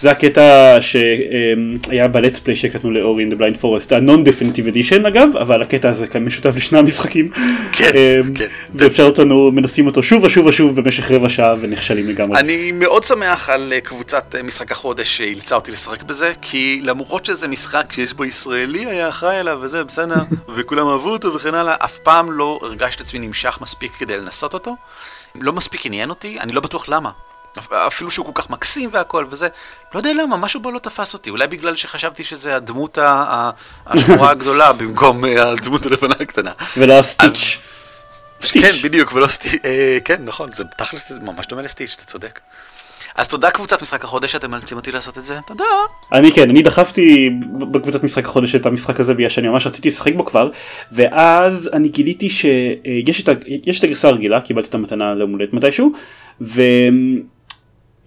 [0.00, 5.36] זה הקטע שהיה בלטס פליי שקטנו לאורי in the blind forest, ה-non definitive edition אגב,
[5.36, 7.28] אבל הקטע הזה כאן משותף לשני המשחקים.
[7.72, 8.46] כן, אמ, כן.
[8.74, 12.38] ואפשר אותנו מנסים אותו שוב ושוב ושוב במשך רבע שעה ונכשלים לגמרי.
[12.38, 17.24] אני מאוד שמח על אה, קבוצת אה, משחק החודש שאילצה אותי לשחק בזה, כי למרות
[17.24, 20.14] שזה משחק שיש בו ישראלי היה אחראי עליו וזה בסדר,
[20.56, 24.54] וכולם אהבו אותו וכן הלאה, אף פעם לא הרגשתי את עצמי נמשך מספיק כדי לנסות
[24.54, 24.76] אותו.
[25.40, 27.10] לא מספיק עניין אותי, אני לא בטוח למה.
[27.72, 29.48] אפילו שהוא כל כך מקסים והכל וזה,
[29.94, 32.98] לא יודע למה, משהו בו לא תפס אותי, אולי בגלל שחשבתי שזה הדמות
[33.86, 36.52] השחורה הגדולה במקום אה, הדמות הלבנה הקטנה.
[36.76, 37.58] ולא הסטיץ'.
[38.52, 42.40] כן, בדיוק, ולא סטיץ', אה, כן, נכון, זה תכלס ממש דומה לסטיץ', אתה צודק.
[43.16, 45.64] אז תודה קבוצת משחק החודש שאתם מאלצים אותי לעשות את זה, תודה.
[46.12, 47.30] אני כן, אני דחפתי
[47.70, 50.50] בקבוצת משחק החודש את המשחק הזה בגלל שאני ממש רציתי לשחק בו כבר,
[50.92, 53.32] ואז אני גיליתי שיש את, ה-
[53.66, 55.92] יש את הגרסה הרגילה, קיבלתי את המתנה ליום הולדת מתישהו,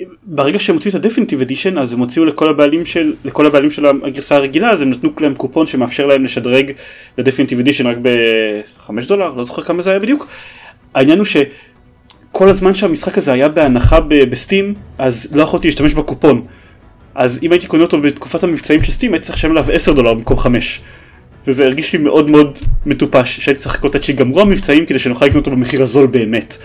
[0.01, 3.85] וברגע שהם הוציאו את הדפינטיב אדישן אז הם הוציאו לכל הבעלים של, לכל הבעלים של
[3.85, 6.71] הגרסה הרגילה, אז הם נתנו להם קופון שמאפשר להם לשדרג
[7.17, 10.27] לדפינטיב אדישן רק ב-5 דולר, לא זוכר כמה זה היה בדיוק.
[10.93, 11.37] העניין הוא ש...
[12.31, 16.45] כל הזמן שהמשחק הזה היה בהנחה בסטים אז לא יכולתי להשתמש בקופון.
[17.15, 20.13] אז אם הייתי קונה אותו בתקופת המבצעים של סטים הייתי צריך לשלם עליו 10 דולר
[20.13, 20.81] במקום 5
[21.47, 25.47] וזה הרגיש לי מאוד מאוד מטופש שהייתי צריך לחכות עד שיגמרו המבצעים כדי שנוכל לקנות
[25.47, 26.57] אותו במחיר הזול באמת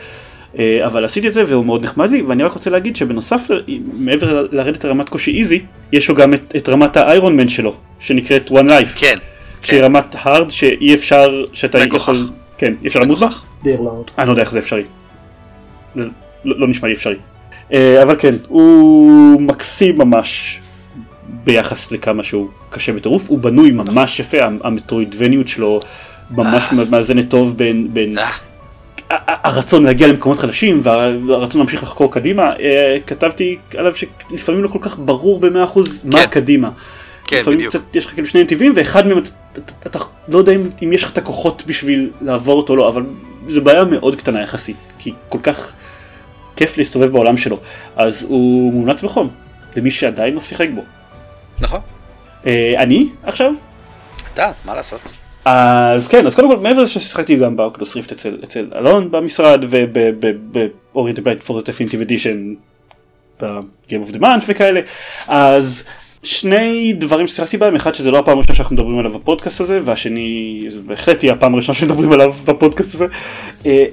[0.59, 3.49] אבל עשיתי את זה והוא מאוד נחמד לי ואני רק רוצה להגיד שבנוסף
[3.95, 5.61] מעבר לרדת לרמת קושי איזי
[5.93, 9.17] יש לו גם את, את רמת האיירון מן שלו שנקראת one life כן,
[9.63, 9.85] שהיא כן.
[9.85, 12.03] רמת הארד שאי אפשר שאתה מגוחך.
[12.03, 12.17] יכול
[12.59, 13.19] כן אי אפשר למות
[13.81, 14.05] לארד.
[14.19, 14.83] אני לא יודע איך זה אפשרי.
[15.95, 16.05] זה
[16.45, 17.17] לא, לא נשמע לי אפשרי.
[17.73, 20.61] אה, אבל כן, הוא מקסים ממש
[21.45, 25.81] ביחס לכמה שהוא קשה בטירוף, הוא בנוי ממש יפה, המטרואידבניות שלו
[26.31, 28.31] ממש מאזנת טוב בין, בין אה,
[29.27, 32.53] הרצון להגיע למקומות חדשים והרצון להמשיך לחקור קדימה.
[32.61, 36.27] אה, כתבתי עליו שלפעמים לא כל כך ברור במאה אחוז מה כן.
[36.27, 36.71] קדימה.
[37.27, 37.75] כן, לפעמים בדיוק.
[37.75, 39.99] קצת, יש לך כאילו שני נתיבים ואחד מהם אתה, אתה
[40.29, 43.03] לא יודע אם, אם יש לך את הכוחות בשביל לעבור אותו או לא אבל
[43.49, 45.73] זו בעיה מאוד קטנה יחסית כי כל כך
[46.57, 47.61] כיף להסתובב בעולם שלו
[47.97, 49.31] אז הוא מומלץ בחום
[49.77, 50.83] למי שעדיין לא שיחק בו.
[51.61, 51.81] נכון.
[52.47, 53.53] אה, אני עכשיו
[54.35, 55.01] אתה, מה לעשות?
[55.45, 59.11] אז כן אז קודם כל מעבר לזה ששיחקתי גם ב Oculus Rift אצל, אצל אלון
[59.11, 62.55] במשרד וב Ori and the Blind Forest Definitive Edition
[63.43, 64.81] ב-game of the month וכאלה
[65.29, 65.85] אז
[66.23, 70.65] שני דברים ששיחקתי בהם אחד שזה לא הפעם הראשונה שאנחנו מדברים עליו בפודקאסט הזה והשני
[70.69, 73.07] זה בהחלט יהיה הפעם הראשונה שמדברים עליו בפודקאסט הזה.
[73.67, 73.85] אה,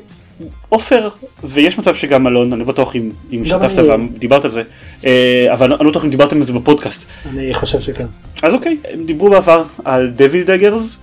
[0.69, 1.09] עופר
[1.43, 4.07] ויש מצב שגם אלון אני לא בטוח אם, אם השתתפת אני.
[4.15, 4.63] ודיברת על זה
[5.05, 8.05] אה, אבל אני לא בטוח אם דיברתם על זה בפודקאסט אני חושב שכן.
[8.43, 10.99] אז אוקיי, הם דיברו בעבר על דביל דגרס,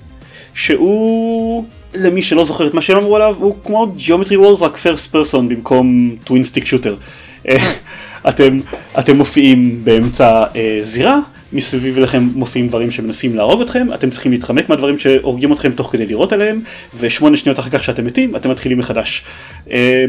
[0.56, 1.64] שהוא,
[1.94, 5.38] למי שלא זוכר את מה שהם אמרו עליו, הוא כמו Geometry Wars רק first person
[5.48, 6.96] במקום טווין סטיק שוטר.
[8.28, 8.60] אתם,
[8.98, 11.18] אתם מופיעים באמצע אה, זירה,
[11.52, 16.06] מסביב לכם מופיעים דברים שמנסים להרוג אתכם, אתם צריכים להתחמק מהדברים שהורגים אתכם תוך כדי
[16.06, 16.60] לירות עליהם,
[16.98, 19.22] ושמונה שניות אחר כך שאתם מתים, אתם מתחילים מחדש.
[19.70, 20.04] אה,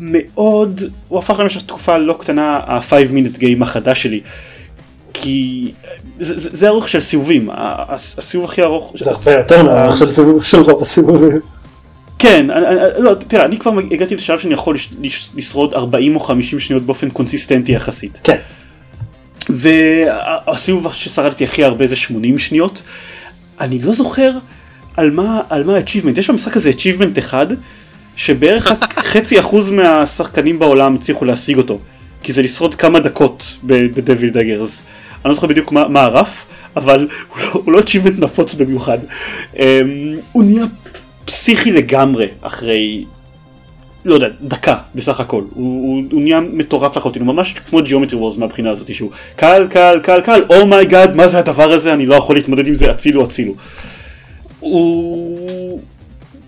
[0.00, 4.20] מאוד, הוא הפך למשך תקופה לא קטנה ה-5 minute game החדש שלי.
[5.22, 5.72] כי
[6.20, 10.44] זה, זה, זה אורך של סיבובים, הסיבוב הכי ארוך, זה הרבה יותר מהאורך של סיבוב-
[10.44, 11.40] של רוב הסיבובים.
[12.18, 16.14] כן, אני, אני, לא, תראה, אני כבר הגעתי לשלב שאני יכול לש, לש, לשרוד 40
[16.14, 18.20] או 50 שניות באופן קונסיסטנטי יחסית.
[18.24, 18.36] כן.
[19.48, 22.82] והסיבוב ששרדתי הכי הרבה זה 80 שניות.
[23.60, 24.30] אני לא זוכר
[24.96, 27.46] על מה, על מה ה-achievement, יש במשחק הזה achievement אחד,
[28.16, 31.78] שבערך רק חצי אחוז מהשחקנים בעולם הצליחו להשיג אותו.
[32.22, 34.82] כי זה לשרוד כמה דקות בדביל דגרס.
[35.24, 36.44] אני לא זוכר בדיוק מה, מה הרף,
[36.76, 38.98] אבל הוא לא, הוא לא achievement נפוץ במיוחד.
[39.54, 39.58] Um,
[40.32, 40.64] הוא נהיה
[41.24, 43.04] פסיכי לגמרי אחרי
[44.04, 48.18] לא יודע, דקה בסך הכל, הוא, הוא, הוא נהיה מטורף לחלוטין, הוא ממש כמו ג'יאומטרי
[48.18, 51.92] וורז מהבחינה הזאת שהוא קל קל קל קל, oh my god מה זה הדבר הזה,
[51.92, 53.54] אני לא יכול להתמודד עם זה, הצילו הצילו.
[54.60, 55.80] הוא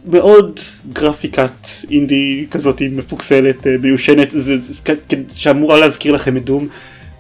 [0.07, 0.61] מאוד
[0.93, 6.69] גרפיקת אינדי כזאת מפוקסלת, אה, מיושנת, זה, זה, כ- שאמורה להזכיר לכם את Doom,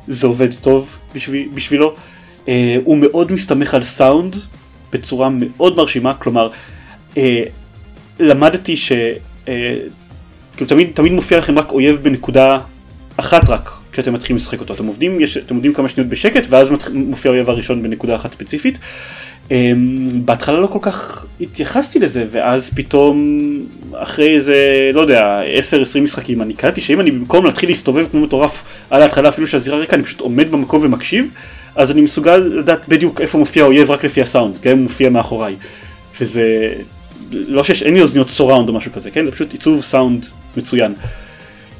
[0.08, 1.94] זה עובד טוב בשביל, בשבילו.
[2.48, 4.36] אה, הוא מאוד מסתמך על סאונד
[4.92, 6.48] בצורה מאוד מרשימה, כלומר,
[7.16, 7.42] אה,
[8.20, 8.92] למדתי ש...
[9.48, 9.76] אה,
[10.56, 12.58] כאילו תמיד, תמיד מופיע לכם רק אויב בנקודה
[13.16, 14.74] אחת רק, כשאתם מתחילים לשחק אותו.
[14.74, 18.78] אתם עובדים, יש, אתם עובדים כמה שניות בשקט ואז מופיע האויב הראשון בנקודה אחת ספציפית.
[19.50, 23.38] אמ, בהתחלה לא כל כך התייחסתי לזה ואז פתאום
[23.94, 25.40] אחרי איזה לא יודע
[25.96, 29.78] 10-20 משחקים אני קלטתי שאם אני במקום להתחיל להסתובב כמו מטורף על ההתחלה אפילו שהזירה
[29.78, 31.30] ריקה אני פשוט עומד במקום ומקשיב
[31.76, 35.10] אז אני מסוגל לדעת בדיוק איפה מופיע האויב רק לפי הסאונד גם אם הוא מופיע
[35.10, 35.56] מאחוריי
[36.20, 36.74] וזה
[37.30, 40.26] לא שיש אין לי אוזניות סוראונד או משהו כזה כן זה פשוט עיצוב סאונד
[40.56, 40.94] מצוין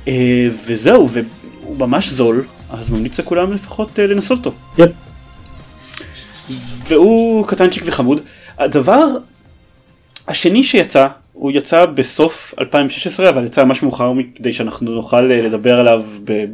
[0.09, 4.59] אה, וזהו והוא ממש זול אז ממליץ לכולם לפחות אה, לנסות אותו.
[4.79, 4.91] יפ.
[6.89, 8.21] והוא קטנצ'יק וחמוד.
[8.59, 9.07] הדבר
[10.29, 15.81] השני שיצא, הוא יצא בסוף 2016 אבל יצא ממש מאוחר מכדי שאנחנו נוכל אה, לדבר
[15.81, 16.05] עליו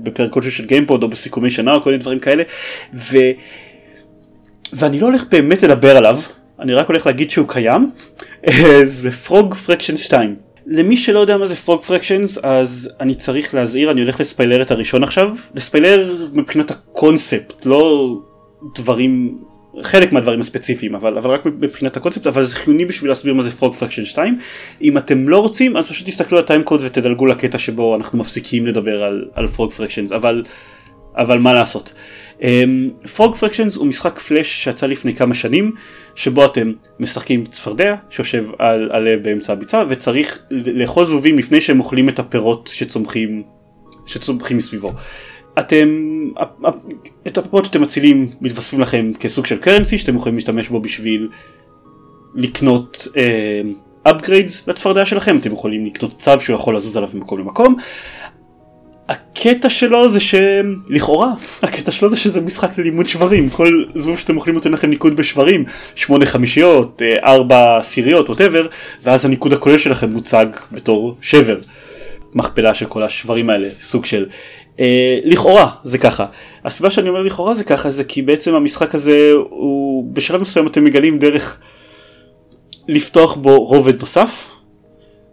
[0.03, 2.43] בפרק כלשהו של גיימפוד או בסיכומי שנה או כל מיני דברים כאלה.
[2.95, 3.17] ו...
[4.73, 6.19] ואני לא הולך באמת לדבר עליו,
[6.61, 7.91] אני רק הולך להגיד שהוא קיים,
[8.85, 10.37] זה Frog Fractions 2.
[10.67, 14.71] למי שלא יודע מה זה Frog Fractions אז אני צריך להזהיר אני הולך לספיילר את
[14.71, 18.15] הראשון עכשיו לספיילר מבחינת הקונספט לא
[18.75, 19.39] דברים
[19.83, 23.51] חלק מהדברים הספציפיים אבל, אבל רק מבחינת הקונספט אבל זה חיוני בשביל להסביר מה זה
[23.51, 24.39] Frog Fractions 2
[24.83, 28.19] אם אתם לא רוצים אז פשוט תסתכלו על ה time code ותדלגו לקטע שבו אנחנו
[28.19, 30.43] מפסיקים לדבר על, על Frog Fractions אבל
[31.17, 31.93] אבל מה לעשות.
[33.17, 35.73] Frog um, Fractions הוא משחק פלאש שיצא לפני כמה שנים
[36.15, 42.09] שבו אתם משחקים צפרדע שיושב על, על באמצע הביצה וצריך לאחוז זבובים לפני שהם אוכלים
[42.09, 43.43] את הפירות שצומחים
[44.07, 44.93] שצומחים מסביבו.
[45.61, 45.89] אתם
[47.27, 51.29] את הפירות שאתם מצילים מתווספים לכם כסוג של קרנסי שאתם יכולים להשתמש בו בשביל
[52.35, 53.09] לקנות
[54.09, 57.77] upgrades לצפרדע שלכם אתם יכולים לקנות צו שהוא יכול לזוז עליו ממקום למקום.
[59.09, 64.55] הקטע שלו זה שלכאורה הקטע שלו זה שזה משחק ללימוד שברים כל זבוב שאתם אוכלים
[64.55, 68.67] נותן לכם ניקוד בשברים שמונה חמישיות ארבע עשיריות ווטאבר
[69.03, 71.59] ואז הניקוד הכולל שלכם מוצג בתור שבר.
[72.35, 74.35] מכפלה של כל השברים האלה סוג של אה,
[75.25, 76.27] לכאורה זה ככה
[76.65, 80.85] הסיבה שאני אומר לכאורה זה ככה זה כי בעצם המשחק הזה הוא בשלב מסוים אתם
[80.85, 81.61] מגלים דרך
[82.89, 84.51] לפתוח בו רובד נוסף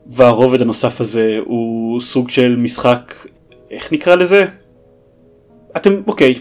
[0.07, 3.13] והרובד הנוסף הזה הוא סוג של משחק
[3.71, 4.45] איך נקרא לזה?
[5.77, 6.33] אתם אוקיי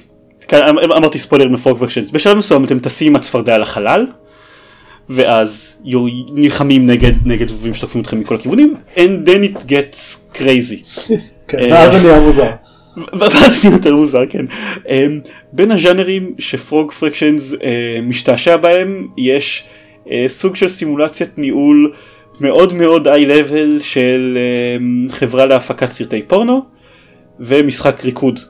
[0.52, 4.06] אמ- אמרתי ספוילר מפורק וקשנס בשלב מסוים אתם טסים הצפרדע לחלל
[5.08, 5.76] ואז
[6.32, 11.10] נלחמים נגד נגד זבובים שתוקפים אתכם מכל הכיוונים and then it gets crazy.
[11.48, 12.50] כן, ואז זה נהיה מוזר.
[12.96, 14.44] ואז נהיה יותר מוזר כן.
[14.88, 15.20] אמ,
[15.52, 19.64] בין הז'אנרים שפרוג פרקשנס אה, משתעשע בהם יש
[20.10, 21.92] אה, סוג של סימולציית ניהול
[22.40, 24.38] מאוד מאוד איי לבל של
[24.80, 26.62] אמ, חברה להפקת סרטי פורנו
[27.40, 28.40] ומשחק ריקוד.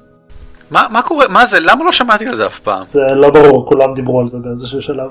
[0.71, 2.85] מה, מה קורה, מה זה, למה לא שמעתי על זה אף פעם?
[2.85, 5.11] זה לא ברור, כולם דיברו על זה באיזשהו שלב.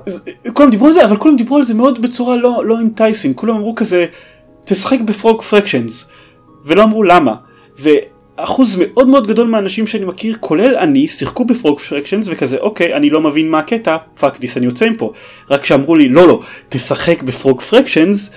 [0.53, 3.55] כולם דיברו על זה אבל כולם דיברו על זה מאוד בצורה לא לא enticing כולם
[3.55, 4.05] אמרו כזה
[4.65, 6.05] תשחק ב Frog Fractions
[6.65, 7.35] ולא אמרו למה.
[8.37, 12.93] ואחוז מאוד מאוד גדול מהאנשים שאני מכיר כולל אני שיחקו ב Frog Fractions וכזה אוקיי
[12.95, 15.11] אני לא מבין מה הקטע fuck this אני יוצא מפה
[15.49, 18.29] רק כשאמרו לי לא לא תשחק בפרוג פרקשנס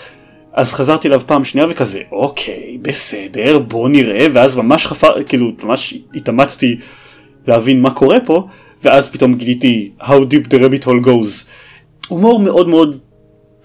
[0.52, 5.94] אז חזרתי אליו פעם שנייה וכזה אוקיי בסדר בוא נראה ואז ממש חפר כאילו ממש
[6.14, 6.76] התאמצתי
[7.46, 8.46] להבין מה קורה פה
[8.82, 11.44] ואז פתאום גיליתי how deep the rabbit hole goes.
[12.08, 12.98] הומור מאוד מאוד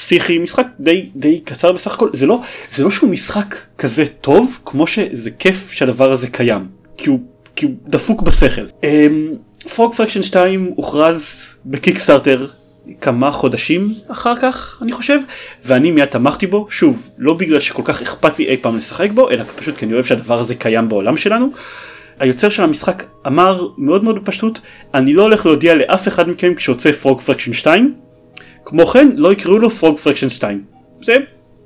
[0.04, 2.42] פסיכי משחק די די קצר בסך הכל זה לא
[2.74, 7.20] זה לא שהוא משחק כזה טוב כמו שזה כיף שהדבר הזה קיים כי הוא,
[7.56, 8.62] כי הוא דפוק בשכל.
[9.76, 12.48] Frog Fractions 2 הוכרז ב Kickstarter
[13.02, 15.20] כמה חודשים אחר כך אני חושב
[15.66, 19.30] ואני מיד תמכתי בו שוב לא בגלל שכל כך אכפת לי אי פעם לשחק בו
[19.30, 21.50] אלא פשוט כי אני אוהב שהדבר הזה קיים בעולם שלנו.
[22.20, 24.60] היוצר של המשחק אמר מאוד מאוד בפשטות
[24.94, 27.94] אני לא הולך להודיע לאף אחד מכם כשיוצא Frog Fractions 2
[28.66, 30.64] כמו כן לא יקראו לו Frog Fractions 2
[31.02, 31.16] זה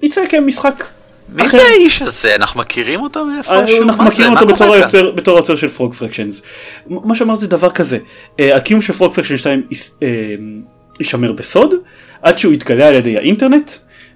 [0.02, 0.84] יצא כמשחק
[1.30, 1.58] מי אחר.
[1.58, 2.36] זה האיש הזה?
[2.36, 3.84] אנחנו מכירים אותו מאיפשהו?
[3.84, 4.16] אנחנו מה זה?
[4.16, 4.74] מכירים אותו בתור?
[4.74, 6.42] היוצר, בתור היוצר של Frog Fractions.
[6.88, 7.98] מה שאמר זה דבר כזה,
[8.40, 10.36] אה, הקיום של Frog Fractions 2 יש- אה,
[11.00, 11.74] יישמר בסוד
[12.22, 13.72] עד שהוא יתגלה על ידי האינטרנט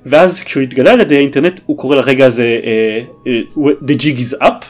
[0.06, 3.42] ואז כשהוא יתגלה על ידי האינטרנט הוא קורא לרגע הזה אה, אה,
[3.88, 4.66] The jig is up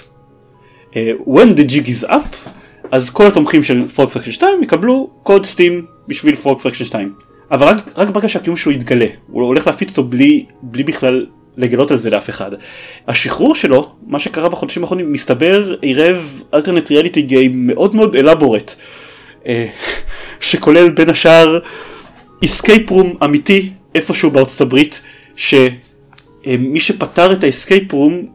[0.95, 2.49] אה, when the jig is up
[2.91, 7.13] אז כל התומכים של Frog Fractions 2 יקבלו קוד Steam בשביל Frog Fractions 2
[7.51, 11.25] אבל רק, רק ברגע שהקיום שלו יתגלה הוא הולך להפיץ אותו בלי, בלי בכלל
[11.57, 12.51] לגלות על זה לאף אחד.
[13.07, 18.75] השחרור שלו מה שקרה בחודשים האחרונים מסתבר עירב alternate reality game מאוד מאוד elaborate
[19.47, 19.67] אה,
[20.39, 21.59] שכולל בין השאר
[22.45, 25.01] escape room אמיתי איפשהו בארצות הברית
[25.35, 28.25] שמי שפתר את ה escape room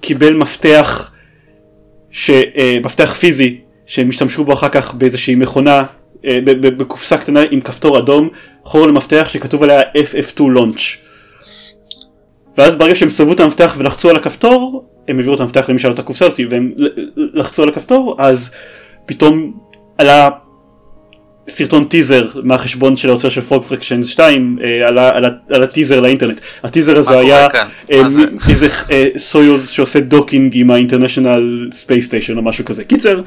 [0.00, 1.10] קיבל מפתח
[2.10, 5.99] ש- אה, מפתח פיזי שהם השתמשו בו אחר כך באיזושהי מכונה אה,
[6.60, 8.28] בקופסה קטנה עם כפתור אדום
[8.62, 10.80] חור למפתח שכתוב עליה FF2 launch.
[12.58, 15.88] ואז ברגע שהם סובבו את המפתח ולחצו על הכפתור הם העבירו את המפתח למי שהיה
[15.88, 16.72] לו את הקופסה הזאת והם
[17.16, 18.50] לחצו על הכפתור אז
[19.06, 19.52] פתאום
[19.98, 20.30] עלה
[21.48, 25.62] סרטון טיזר מהחשבון של היוצר של Frog Fractions 2 אה, על, ה, על, ה, על
[25.62, 26.40] הטיזר לאינטרנט.
[26.62, 27.48] הטיזר הזה היה
[27.90, 28.02] אה,
[28.48, 32.84] איזה אה, סויוז שעושה docking עם ה International Space Station או משהו כזה.
[32.84, 33.20] קיצר,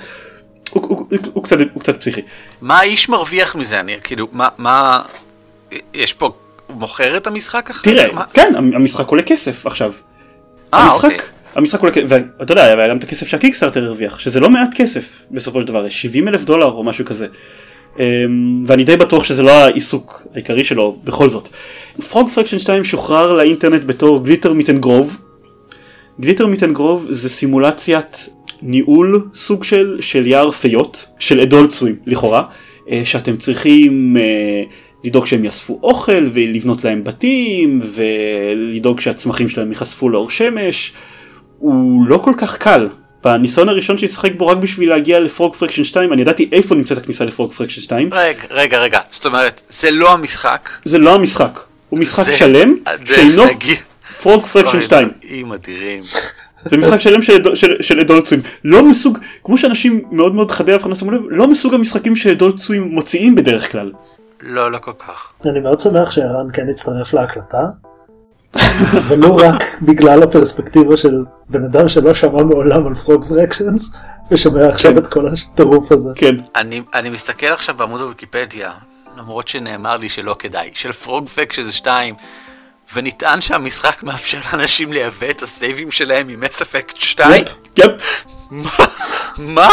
[0.74, 2.22] הוא, הוא, הוא, הוא, קצת, הוא קצת פסיכי.
[2.62, 3.80] מה האיש מרוויח מזה?
[3.80, 5.02] אני כאילו, מה, מה,
[5.94, 6.32] יש פה,
[6.68, 7.84] הוא מוכר את המשחק אחר?
[7.84, 8.24] תראה, מה?
[8.34, 9.94] כן, המשחק עולה כסף עכשיו.
[10.74, 11.28] אה, המשחק, אוקיי.
[11.56, 14.70] המשחק עולה כסף, ואתה יודע, היה גם את הכסף שה Kickstarter הרוויח, שזה לא מעט
[14.76, 17.28] כסף בסופו של דבר, 70 אלף דולר או משהו כזה.
[18.00, 21.50] אמ, ואני די בטוח שזה לא העיסוק העיקרי שלו בכל זאת.
[22.10, 25.18] Frog Fractions 2 שוחרר לאינטרנט בתור Glittermitten Grove.
[26.20, 28.30] Glittermitten Grove זה סימולציית
[28.66, 32.44] ניהול סוג של של יער פיות של Adult Swim לכאורה
[32.90, 34.64] אה, שאתם צריכים אה,
[35.04, 40.94] לדאוג שהם יאספו אוכל ולבנות להם בתים ולדאוג שהצמחים שלהם ייחשפו לאור שמש.
[41.60, 42.90] הוא לא כל כך קל
[43.24, 46.98] בניסיון הראשון שיחקתי בו רק בשביל להגיע ל Frog Fractions 2 אני ידעתי איפה נמצאת
[46.98, 48.10] הכניסה ל Frog Fractions 2.
[48.14, 50.70] רגע רגע רגע זאת אומרת זה לא המשחק.
[50.86, 51.60] זה לא המשחק.
[51.90, 53.44] הוא משחק שלם שאינו
[54.22, 55.10] Frog Fractions 2.
[56.66, 57.22] זה משחק שלם
[57.82, 61.74] של Adult Swim לא מסוג כמו שאנשים מאוד מאוד חדי הבחנה שמו לב לא מסוג
[61.74, 63.92] המשחקים ש Adult Swim מוציאים בדרך כלל.
[64.42, 65.34] לא לא כל כך.
[65.46, 67.64] אני מאוד שמח שערן כן הצטרף להקלטה
[69.08, 73.96] ולא רק בגלל הפרספקטיבה של בן אדם שלא שמע מעולם על Frog Fractions
[74.32, 74.98] ושומע עכשיו כן.
[74.98, 76.10] את כל הטירוף הזה.
[76.16, 76.36] כן.
[76.56, 78.72] אני, אני מסתכל עכשיו בעמוד הוויקיפדיה
[79.18, 82.16] למרות שנאמר לי שלא כדאי של Frog Fractions 2
[82.94, 87.44] ונטען שהמשחק מאפשר לאנשים לייבא את הסייבים שלהם עם Mass Effect 2.
[87.78, 88.26] Yep.
[89.38, 89.70] מה?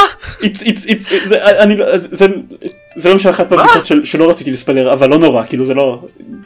[2.96, 6.02] זה לא משנה אחת מהבדיחות שלא רציתי לספיילר אבל לא נורא כאילו זה לא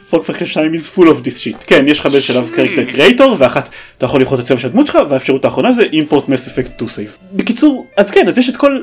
[0.09, 3.69] Frog Fractions 2 is full of this shit כן יש לך בשלב character creator ואחת
[3.97, 6.83] אתה יכול לבחור את הצבע של הדמות שלך והאפשרות האחרונה זה import Mass Effect 2
[6.83, 7.33] save.
[7.33, 8.81] בקיצור אז כן אז יש את כל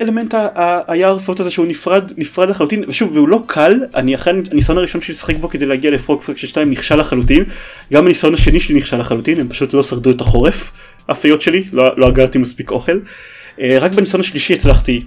[0.00, 0.34] אלמנט
[0.86, 5.00] היער פיות הזה שהוא נפרד נפרד לחלוטין ושוב והוא לא קל אני אכן הניסיון הראשון
[5.00, 7.44] שלי לשחק בו כדי להגיע ל Frog Fractions 2 נכשל לחלוטין
[7.92, 10.72] גם הניסיון השני שלי נכשל לחלוטין הם פשוט לא שרדו את החורף
[11.08, 12.98] הפיות שלי לא, לא אגרתי מספיק אוכל.
[13.60, 15.04] אה, רק בניסיון השלישי הצלחתי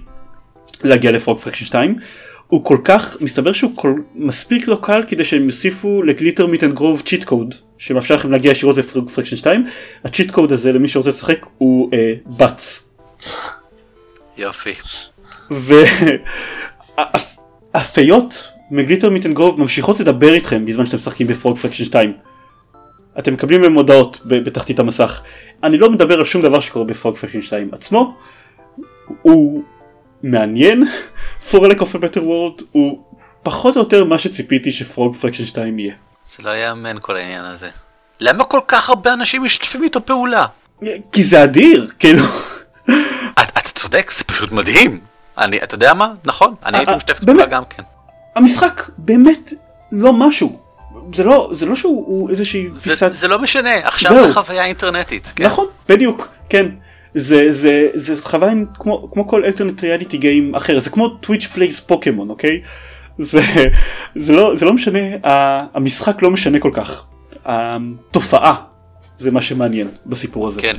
[0.84, 1.96] להגיע ל Frog Fractions 2
[2.46, 7.02] הוא כל כך מסתבר שהוא כל, מספיק לא קל כדי שהם יוסיפו ל Glittermitten Grove
[7.06, 9.64] cheat code שמאפשר לכם להגיע ישירות ל Frog Fractions 2
[10.04, 12.82] ה cheat code הזה למי שרוצה לשחק הוא אה, בץ.
[14.36, 14.74] יופי.
[17.74, 22.12] והפיות מ Glittermitten Grove ממשיכות לדבר איתכם בזמן שאתם משחקים ב Frog Fractions 2.
[23.18, 25.22] אתם מקבלים מהם הודעות בתחתית המסך.
[25.62, 28.16] אני לא מדבר על שום דבר שקורה ב Frog Fractions 2 עצמו.
[29.22, 29.62] הוא
[30.22, 30.82] מעניין,
[31.50, 33.02] for a lack of a better word, הוא
[33.42, 35.94] פחות או יותר מה שציפיתי ש Frog Fractions 2 יהיה.
[36.26, 37.68] זה לא יאמן כל העניין הזה.
[38.20, 40.46] למה כל כך הרבה אנשים משתפים איתו פעולה?
[41.12, 42.24] כי זה אדיר, כאילו.
[43.82, 45.00] צודק, זה פשוט מדהים.
[45.38, 46.12] אני, אתה יודע מה?
[46.24, 47.82] נכון, אני הייתי משתף פעולה גם כן.
[48.34, 49.52] המשחק באמת
[49.92, 50.60] לא משהו.
[51.14, 53.12] זה לא, זה לא שהוא איזושהי פיסת...
[53.12, 55.32] זה לא משנה, עכשיו זה חוויה אינטרנטית.
[55.36, 55.46] כן.
[55.46, 56.66] נכון, בדיוק, כן.
[57.14, 61.80] זה, זה, זה חוויה כמו, כמו כל alternate reality game אחר, זה כמו Twitch Plays
[61.80, 62.60] Pokémon, אוקיי?
[63.18, 63.40] זה,
[64.14, 64.98] זה, לא, זה לא משנה,
[65.74, 67.04] המשחק לא משנה כל כך.
[67.44, 68.54] התופעה
[69.18, 70.60] זה מה שמעניין בסיפור הזה.
[70.60, 70.76] כן.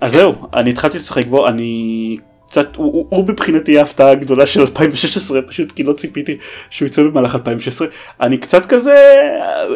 [0.00, 0.12] אז.
[0.12, 2.16] זהו, אני התחלתי לשחק בו, אני
[2.48, 6.36] קצת, הוא, מבחינתי ההפתעה הגדולה של 2016, פשוט כי לא ציפיתי
[6.70, 7.88] שהוא יצא במהלך 2016.
[8.20, 9.20] אני קצת כזה,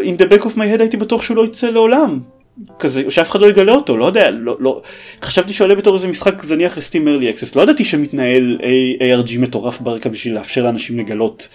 [0.02, 2.20] in the back of my head הייתי בטוח שהוא לא יצא לעולם.
[2.78, 4.82] כזה שאף אחד לא יגלה אותו לא יודע לא לא
[5.22, 8.58] חשבתי שעולה בתור איזה משחק זניח לסטים ארלי אקסס לא ידעתי שמתנהל
[9.00, 11.48] ARG מטורף ברקע בשביל לאפשר לאנשים לגלות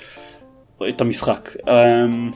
[0.89, 2.32] את המשחק אמ,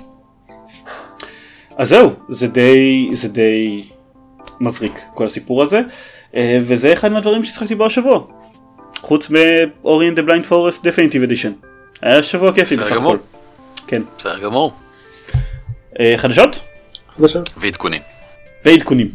[1.78, 3.84] אז זהו זה די זה די
[4.62, 5.82] מבריק כל הסיפור הזה
[6.40, 8.20] וזה אחד מהדברים ששיחקתי בו השבוע
[9.02, 11.52] חוץ מ Ori and the Blind Forest Definitive Edition
[12.02, 13.18] היה שבוע כיפי בסך הכל.
[13.88, 14.02] כן.
[14.18, 14.74] בסדר גמור.
[16.00, 16.62] אה, חדשות?
[17.18, 17.54] חדשות.
[17.58, 18.02] ועדכונים.
[18.66, 19.08] ועדכונים.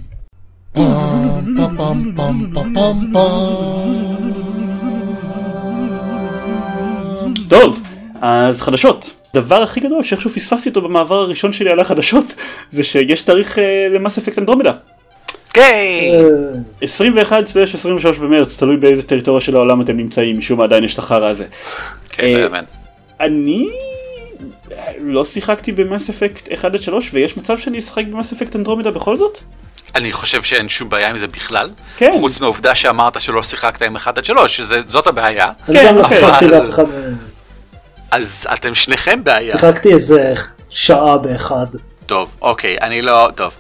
[7.49, 7.83] טוב,
[8.21, 9.15] אז חדשות.
[9.35, 12.35] הדבר הכי גדול שאיכשהו פספסתי אותו במעבר הראשון שלי על החדשות
[12.71, 14.73] זה שיש תאריך אה, למס אפקט אנדרומדה.
[15.57, 16.11] קיי!
[16.83, 21.27] 21-23 במרץ, תלוי באיזה טריטוריה של העולם אתם נמצאים, משום מה עדיין יש את החרא
[21.27, 21.45] הזה.
[22.09, 22.65] כן, יאמן.
[23.21, 23.69] אני
[24.99, 29.17] לא שיחקתי במס אפקט 1 עד 3 ויש מצב שאני אשחק במס אפקט אנדרומדה בכל
[29.17, 29.41] זאת?
[29.95, 31.71] אני חושב שאין שום בעיה עם זה בכלל.
[31.97, 32.13] כן.
[32.21, 35.51] חוץ מהעובדה שאמרת שלא שיחקת עם 1 עד 3, שזאת הבעיה.
[35.69, 36.85] אני גם לא שיחקתי באף אחד
[38.11, 39.53] אז אתם שניכם בעיה.
[39.53, 40.35] שיחקתי איזה
[40.69, 41.67] שעה באחד.
[42.07, 43.29] טוב, אוקיי, אני לא...
[43.35, 43.55] טוב.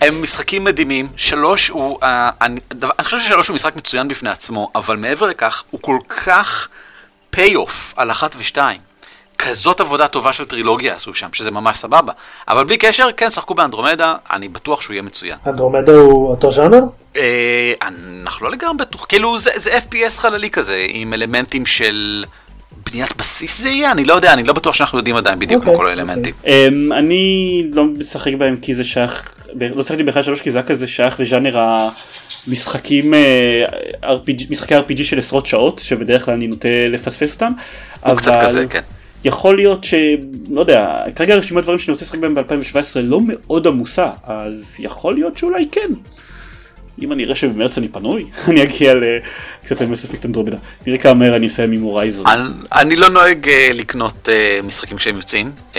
[0.00, 2.04] הם משחקים מדהימים, שלוש הוא, uh,
[2.40, 2.60] אני,
[2.98, 6.68] אני חושב ששלוש הוא משחק מצוין בפני עצמו, אבל מעבר לכך, הוא כל כך
[7.30, 8.80] פיי אוף על אחת ושתיים.
[9.42, 12.12] כזאת עבודה טובה של טרילוגיה עשו שם, שזה ממש סבבה.
[12.48, 15.38] אבל בלי קשר, כן, שחקו באנדרומדה, אני בטוח שהוא יהיה מצוין.
[15.46, 16.82] אנדרומדה הוא אותו ז'אנר?
[17.16, 17.72] אה,
[18.22, 22.24] אנחנו לא לגמרי בטוח, כאילו זה, זה FPS חללי כזה, עם אלמנטים של
[22.90, 25.72] בניית בסיס זה יהיה, אני לא יודע, אני לא בטוח שאנחנו יודעים עדיין בדיוק אוקיי,
[25.72, 26.34] מה כל האלמנטים.
[26.46, 29.34] אמ, אני לא משחק בהם כי זה שייך,
[29.74, 31.78] לא שיחקתי באחד שלוש כי זה היה כזה שייך לז'אנר
[32.46, 33.64] המשחקים, אה,
[34.02, 37.52] RPG, משחקי RPG של עשרות שעות, שבדרך כלל אני נוטה לפספס אותם.
[38.00, 38.80] הוא קצת כזה, כן.
[39.24, 39.94] יכול להיות ש...
[40.50, 45.14] לא יודע, כרגע רשימת דברים שאני רוצה לשחק בהם ב-2017 לא מאוד עמוסה, אז יכול
[45.14, 45.90] להיות שאולי כן.
[47.00, 48.94] אם אני אראה שבמרץ אני פנוי, אני אגיע
[49.64, 50.56] קצת למס אפקט אנדרומדה.
[50.86, 52.26] נראה כמה מהר אני אסיים עם הורייזון.
[52.72, 55.76] אני, לא נוהג uh, לקנות uh, משחקים כשהם יוצאים, uh,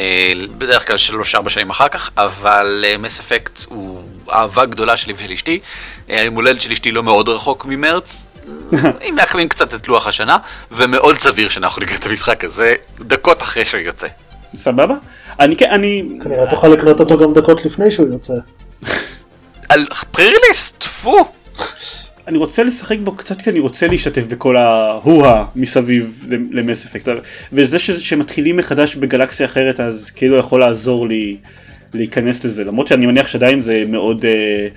[0.58, 4.02] בדרך כלל שלוש ארבע שנים אחר כך, אבל מס אפקט הוא
[4.32, 5.60] אהבה גדולה שלי ושל אשתי.
[6.08, 8.28] היום הולדת של אשתי לא מאוד רחוק ממרץ,
[9.10, 10.38] אם מעכבים קצת את לוח השנה,
[10.72, 14.08] ומאוד סביר שאנחנו נקרא את המשחק הזה דקות אחרי שהוא יוצא.
[14.56, 14.96] סבבה?
[15.40, 16.04] אני כן, אני...
[16.24, 18.34] כנראה תוכל לקנות אותו גם דקות לפני שהוא יוצא.
[19.72, 21.26] על פריריליסט, טפו.
[22.28, 27.10] אני רוצה לשחק בו קצת כי אני רוצה להשתתף בכל ההוא-הא מסביב למס אפקט.
[27.54, 31.38] וזה ש, שמתחילים מחדש בגלקסיה אחרת אז כאילו יכול לעזור לי
[31.94, 32.64] להיכנס לזה.
[32.64, 34.68] למרות שאני מניח שעדיין זה מאוד אה,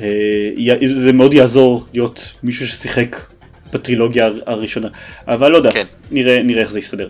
[0.00, 3.16] אה, זה מאוד יעזור להיות מישהו ששיחק
[3.72, 4.88] בטרילוגיה הראשונה.
[5.28, 5.70] אבל לא יודע.
[5.70, 5.84] כן.
[6.10, 7.08] נראה, נראה איך זה יסתדר.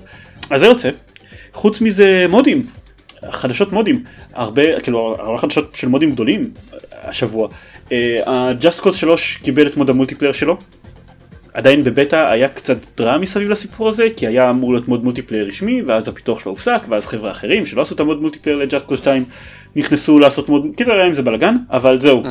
[0.51, 0.91] אז זה יוצא.
[1.53, 2.67] חוץ מזה מודים
[3.31, 4.05] חדשות מודים,
[4.35, 6.51] הרבה, כאילו, הרבה חדשות של מודים גדולים
[6.93, 7.49] השבוע.
[8.27, 10.57] ה-Just Cause 3 קיבל את מוד ה multiplayer שלו.
[11.57, 15.83] עדיין בבטא היה קצת דרמה מסביב לסיפור הזה, כי היה אמור להיות מוד multiplayer רשמי,
[15.83, 19.25] ואז הפיתוח שלו הופסק, ואז חבר'ה אחרים שלא עשו את המוד multiplayer ל-Just Cause 2
[19.77, 22.23] נכנסו לעשות מוד, כאילו היה עם זה בלאגן, אבל זהו.
[22.23, 22.27] Mm.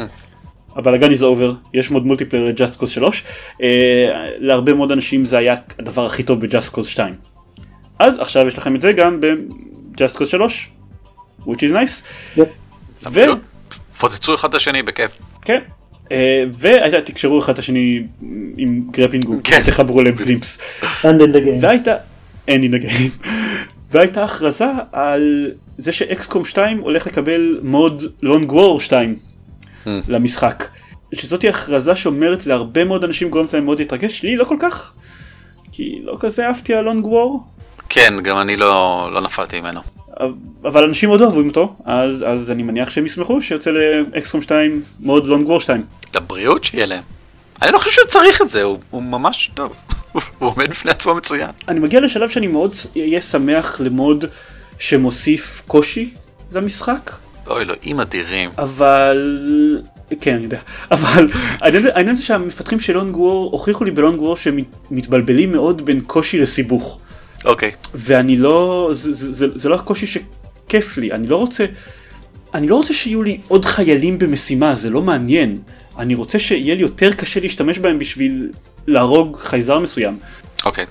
[0.76, 3.24] הבלאגן is over, יש מוד multiplayer ל-Just Cause 3.
[3.24, 3.64] Uh,
[4.40, 7.16] להרבה מאוד אנשים זה היה הדבר הכי טוב ב-Just Cause 2.
[8.00, 10.70] אז עכשיו יש לכם את זה גם ב-Just Cause 3,
[11.48, 12.02] which is nice.
[13.12, 13.22] ו...
[13.98, 15.12] פוצצו אחד את השני בכיף.
[15.42, 15.60] כן.
[16.12, 18.04] אה, ותקשרו אחד את השני
[18.58, 19.62] עם גרפינג כן.
[19.66, 20.58] תחברו להם פלימפס.
[20.82, 21.62] And in the game.
[21.62, 21.96] והייתה,
[22.48, 23.28] end in the game.
[23.92, 29.16] והייתה הכרזה על זה שאקסקום 2 הולך לקבל מוד לונג וור 2
[29.86, 30.68] למשחק.
[31.14, 34.94] שזאת הכרזה שאומרת להרבה מאוד אנשים גורמת להם מאוד להתרגש, לי לא כל כך.
[35.72, 37.44] כי לא כזה אהבתי על לונג וור.
[37.90, 39.82] כן, גם אני לא, לא נפלתי ממנו.
[40.66, 45.28] אבל אנשים מאוד אוהבים אותו, אז, אז אני מניח שהם ישמחו שיוצא לאקסקום 2 מאוד
[45.28, 45.84] לונג וור 2.
[46.16, 47.04] לבריאות שיהיה להם.
[47.62, 49.74] אני לא חושב שהוא צריך את זה, הוא, הוא ממש טוב.
[50.40, 51.50] הוא עומד בפני עצמו מצוין.
[51.68, 54.26] אני מגיע לשלב שאני מאוד אהיה שמח למוד
[54.80, 56.10] שמוסיף קושי
[56.52, 57.12] למשחק.
[57.48, 58.50] אוי אלוהים אדירים.
[58.58, 59.82] אבל...
[60.22, 60.60] כן, אני יודע.
[60.92, 61.28] אבל
[61.72, 64.60] העניין זה שהמפתחים של לונג וור הוכיחו לי בלונג וור שהם
[64.92, 67.00] מתבלבלים מאוד בין קושי לסיבוך.
[67.46, 67.70] אוקיי.
[67.70, 67.88] Okay.
[67.94, 71.66] ואני לא, זה, זה, זה, זה לא הקושי שכיף לי, אני לא רוצה,
[72.54, 75.58] אני לא רוצה שיהיו לי עוד חיילים במשימה, זה לא מעניין.
[75.98, 78.52] אני רוצה שיהיה לי יותר קשה להשתמש בהם בשביל
[78.88, 80.18] להרוג חייזר מסוים.
[80.66, 80.84] אוקיי.
[80.84, 80.88] Okay.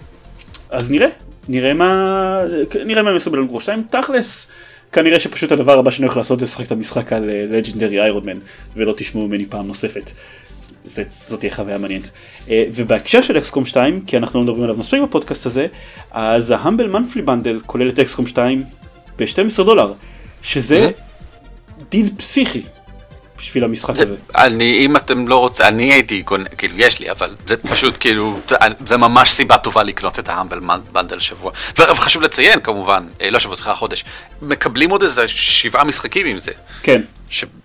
[0.70, 1.08] אז נראה,
[1.48, 2.40] נראה מה,
[2.84, 4.46] נראה מה הם יעשו בלונגרו 2, תכלס.
[4.92, 8.38] כנראה שפשוט הדבר הבא שאני הולך לעשות זה לשחק את המשחק על לג'נדרי איירון מן
[8.76, 10.10] ולא תשמעו ממני פעם נוספת.
[10.84, 12.10] זה, זאת תהיה חוויה מעניינת.
[12.46, 15.66] Uh, ובהקשר של XCOM 2, כי אנחנו לא מדברים עליו מספיק בפודקאסט הזה,
[16.10, 18.64] אז ה Humble Monthly Bundle כולל את XCOM 2
[19.18, 19.92] ב-12 דולר,
[20.42, 20.90] שזה
[21.90, 22.62] דיל פסיכי
[23.38, 24.14] בשביל המשחק הזה.
[24.36, 26.22] אני, אם אתם לא רוצים, אני הייתי,
[26.58, 28.40] כאילו, יש לי, אבל זה פשוט כאילו,
[28.86, 30.60] זה ממש סיבה טובה לקנות את ה Humble
[30.92, 31.52] Bundle שבוע.
[31.78, 34.04] וחשוב לציין כמובן, אה, לא שבוע, סליחה, חודש,
[34.42, 36.52] מקבלים עוד איזה שבעה משחקים עם זה.
[36.82, 37.00] כן.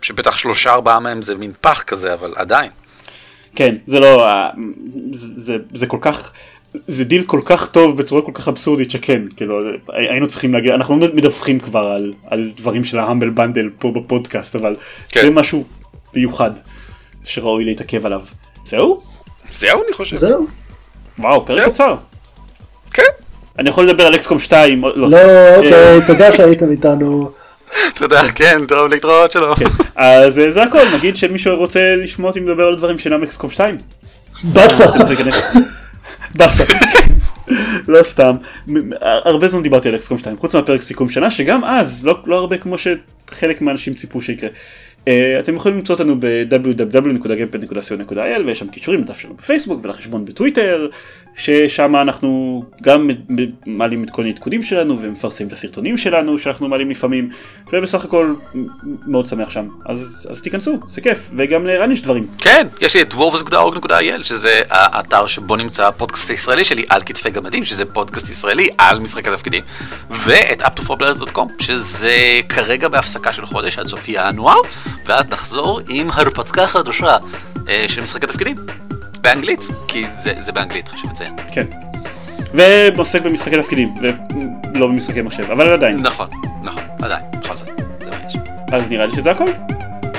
[0.02, 2.70] שבטח שלושה ארבעה מהם זה מין פח כזה, אבל עדיין.
[3.56, 4.26] כן, זה לא,
[5.14, 6.32] זה, זה, זה כל כך,
[6.88, 11.00] זה דיל כל כך טוב בצורה כל כך אבסורדית שכן, כאילו היינו צריכים להגיד, אנחנו
[11.00, 14.76] לא מדווחים כבר על, על דברים של ה Humble Bundle פה בפודקאסט, אבל
[15.10, 15.22] כן.
[15.22, 15.64] זה משהו
[16.14, 16.52] מיוחד
[17.24, 18.22] שראוי להתעכב עליו.
[18.66, 19.02] זהו?
[19.52, 20.16] זהו אני חושב.
[20.16, 20.48] זהו.
[21.20, 21.96] וואו, פרק קצר.
[22.92, 23.04] כן.
[23.60, 24.84] אני יכול לדבר על אקסקום 2.
[24.84, 25.06] לא, לא
[25.56, 27.32] אוקיי, אה, תודה שהייתם איתנו.
[27.96, 29.56] תודה, כן, טוב להתראות שלום.
[29.56, 29.66] כן.
[29.96, 33.78] אז אה, זה הכל, נגיד שמישהו רוצה לשמוע אותי מדבר על דברים שאינם אקסקום 2.
[34.44, 34.86] באסה.
[36.36, 36.64] באסה.
[37.88, 38.36] לא סתם,
[39.02, 42.58] הרבה זמן דיברתי על אקסקום 2, חוץ מהפרק סיכום שנה, שגם אז, לא, לא הרבה
[42.58, 44.50] כמו שחלק מהאנשים ציפו שיקרה.
[45.10, 50.88] אה, אתם יכולים למצוא אותנו ב-www.gamepad.co.il ויש שם קישורים לדף שלנו בפייסבוק ולחשבון בטוויטר
[51.36, 53.10] ששם אנחנו גם
[53.66, 57.30] מעלים את כל העדכונים שלנו ומפרסמים את הסרטונים שלנו שאנחנו מעלים לפעמים
[57.74, 58.34] ובסך הכל
[59.08, 62.28] מאוד שמח שם אז, אז תיכנסו זה כיף וגם לערן יש דברים.
[62.38, 67.66] כן יש לי את dwarves.org.il שזה האתר שבו נמצא הפודקאסט הישראלי שלי על כתפי גמדים
[67.66, 69.64] שזה פודקאסט ישראלי על משחקי תפקידים
[70.10, 72.16] ואת up2forplayers.com שזה
[72.50, 74.58] כרגע בהפסקה של חודש עד סוף ינואר
[75.10, 77.18] ואז נחזור עם הרפתקה חדשה
[77.70, 78.56] אה, של משחקי תפקידים.
[79.22, 81.34] באנגלית, כי זה, זה באנגלית, חשוב לציין.
[81.52, 81.66] כן.
[82.54, 83.94] ועוסק במשחקי תפקידים,
[84.74, 85.98] ולא במשחקי מחשב, אבל עדיין.
[85.98, 86.28] נכון,
[86.64, 87.68] נכון, עדיין, בכל זאת,
[88.00, 88.36] זה מה יש.
[88.72, 89.46] אז נראה לי שזה הכל.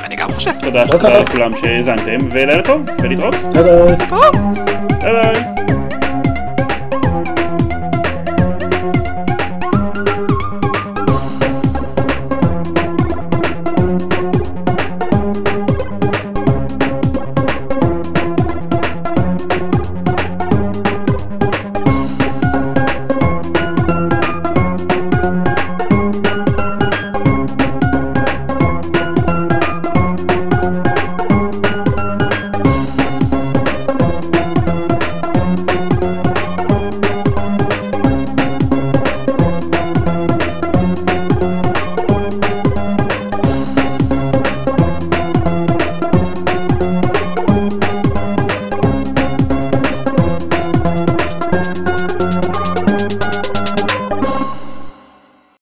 [0.05, 0.53] אני גם חושב.
[0.61, 3.35] תודה, תודה לכולם שהאזנתם, ולילה טוב, ולהתראות.
[3.55, 3.97] ביי ביי.
[5.01, 5.90] ביי ביי.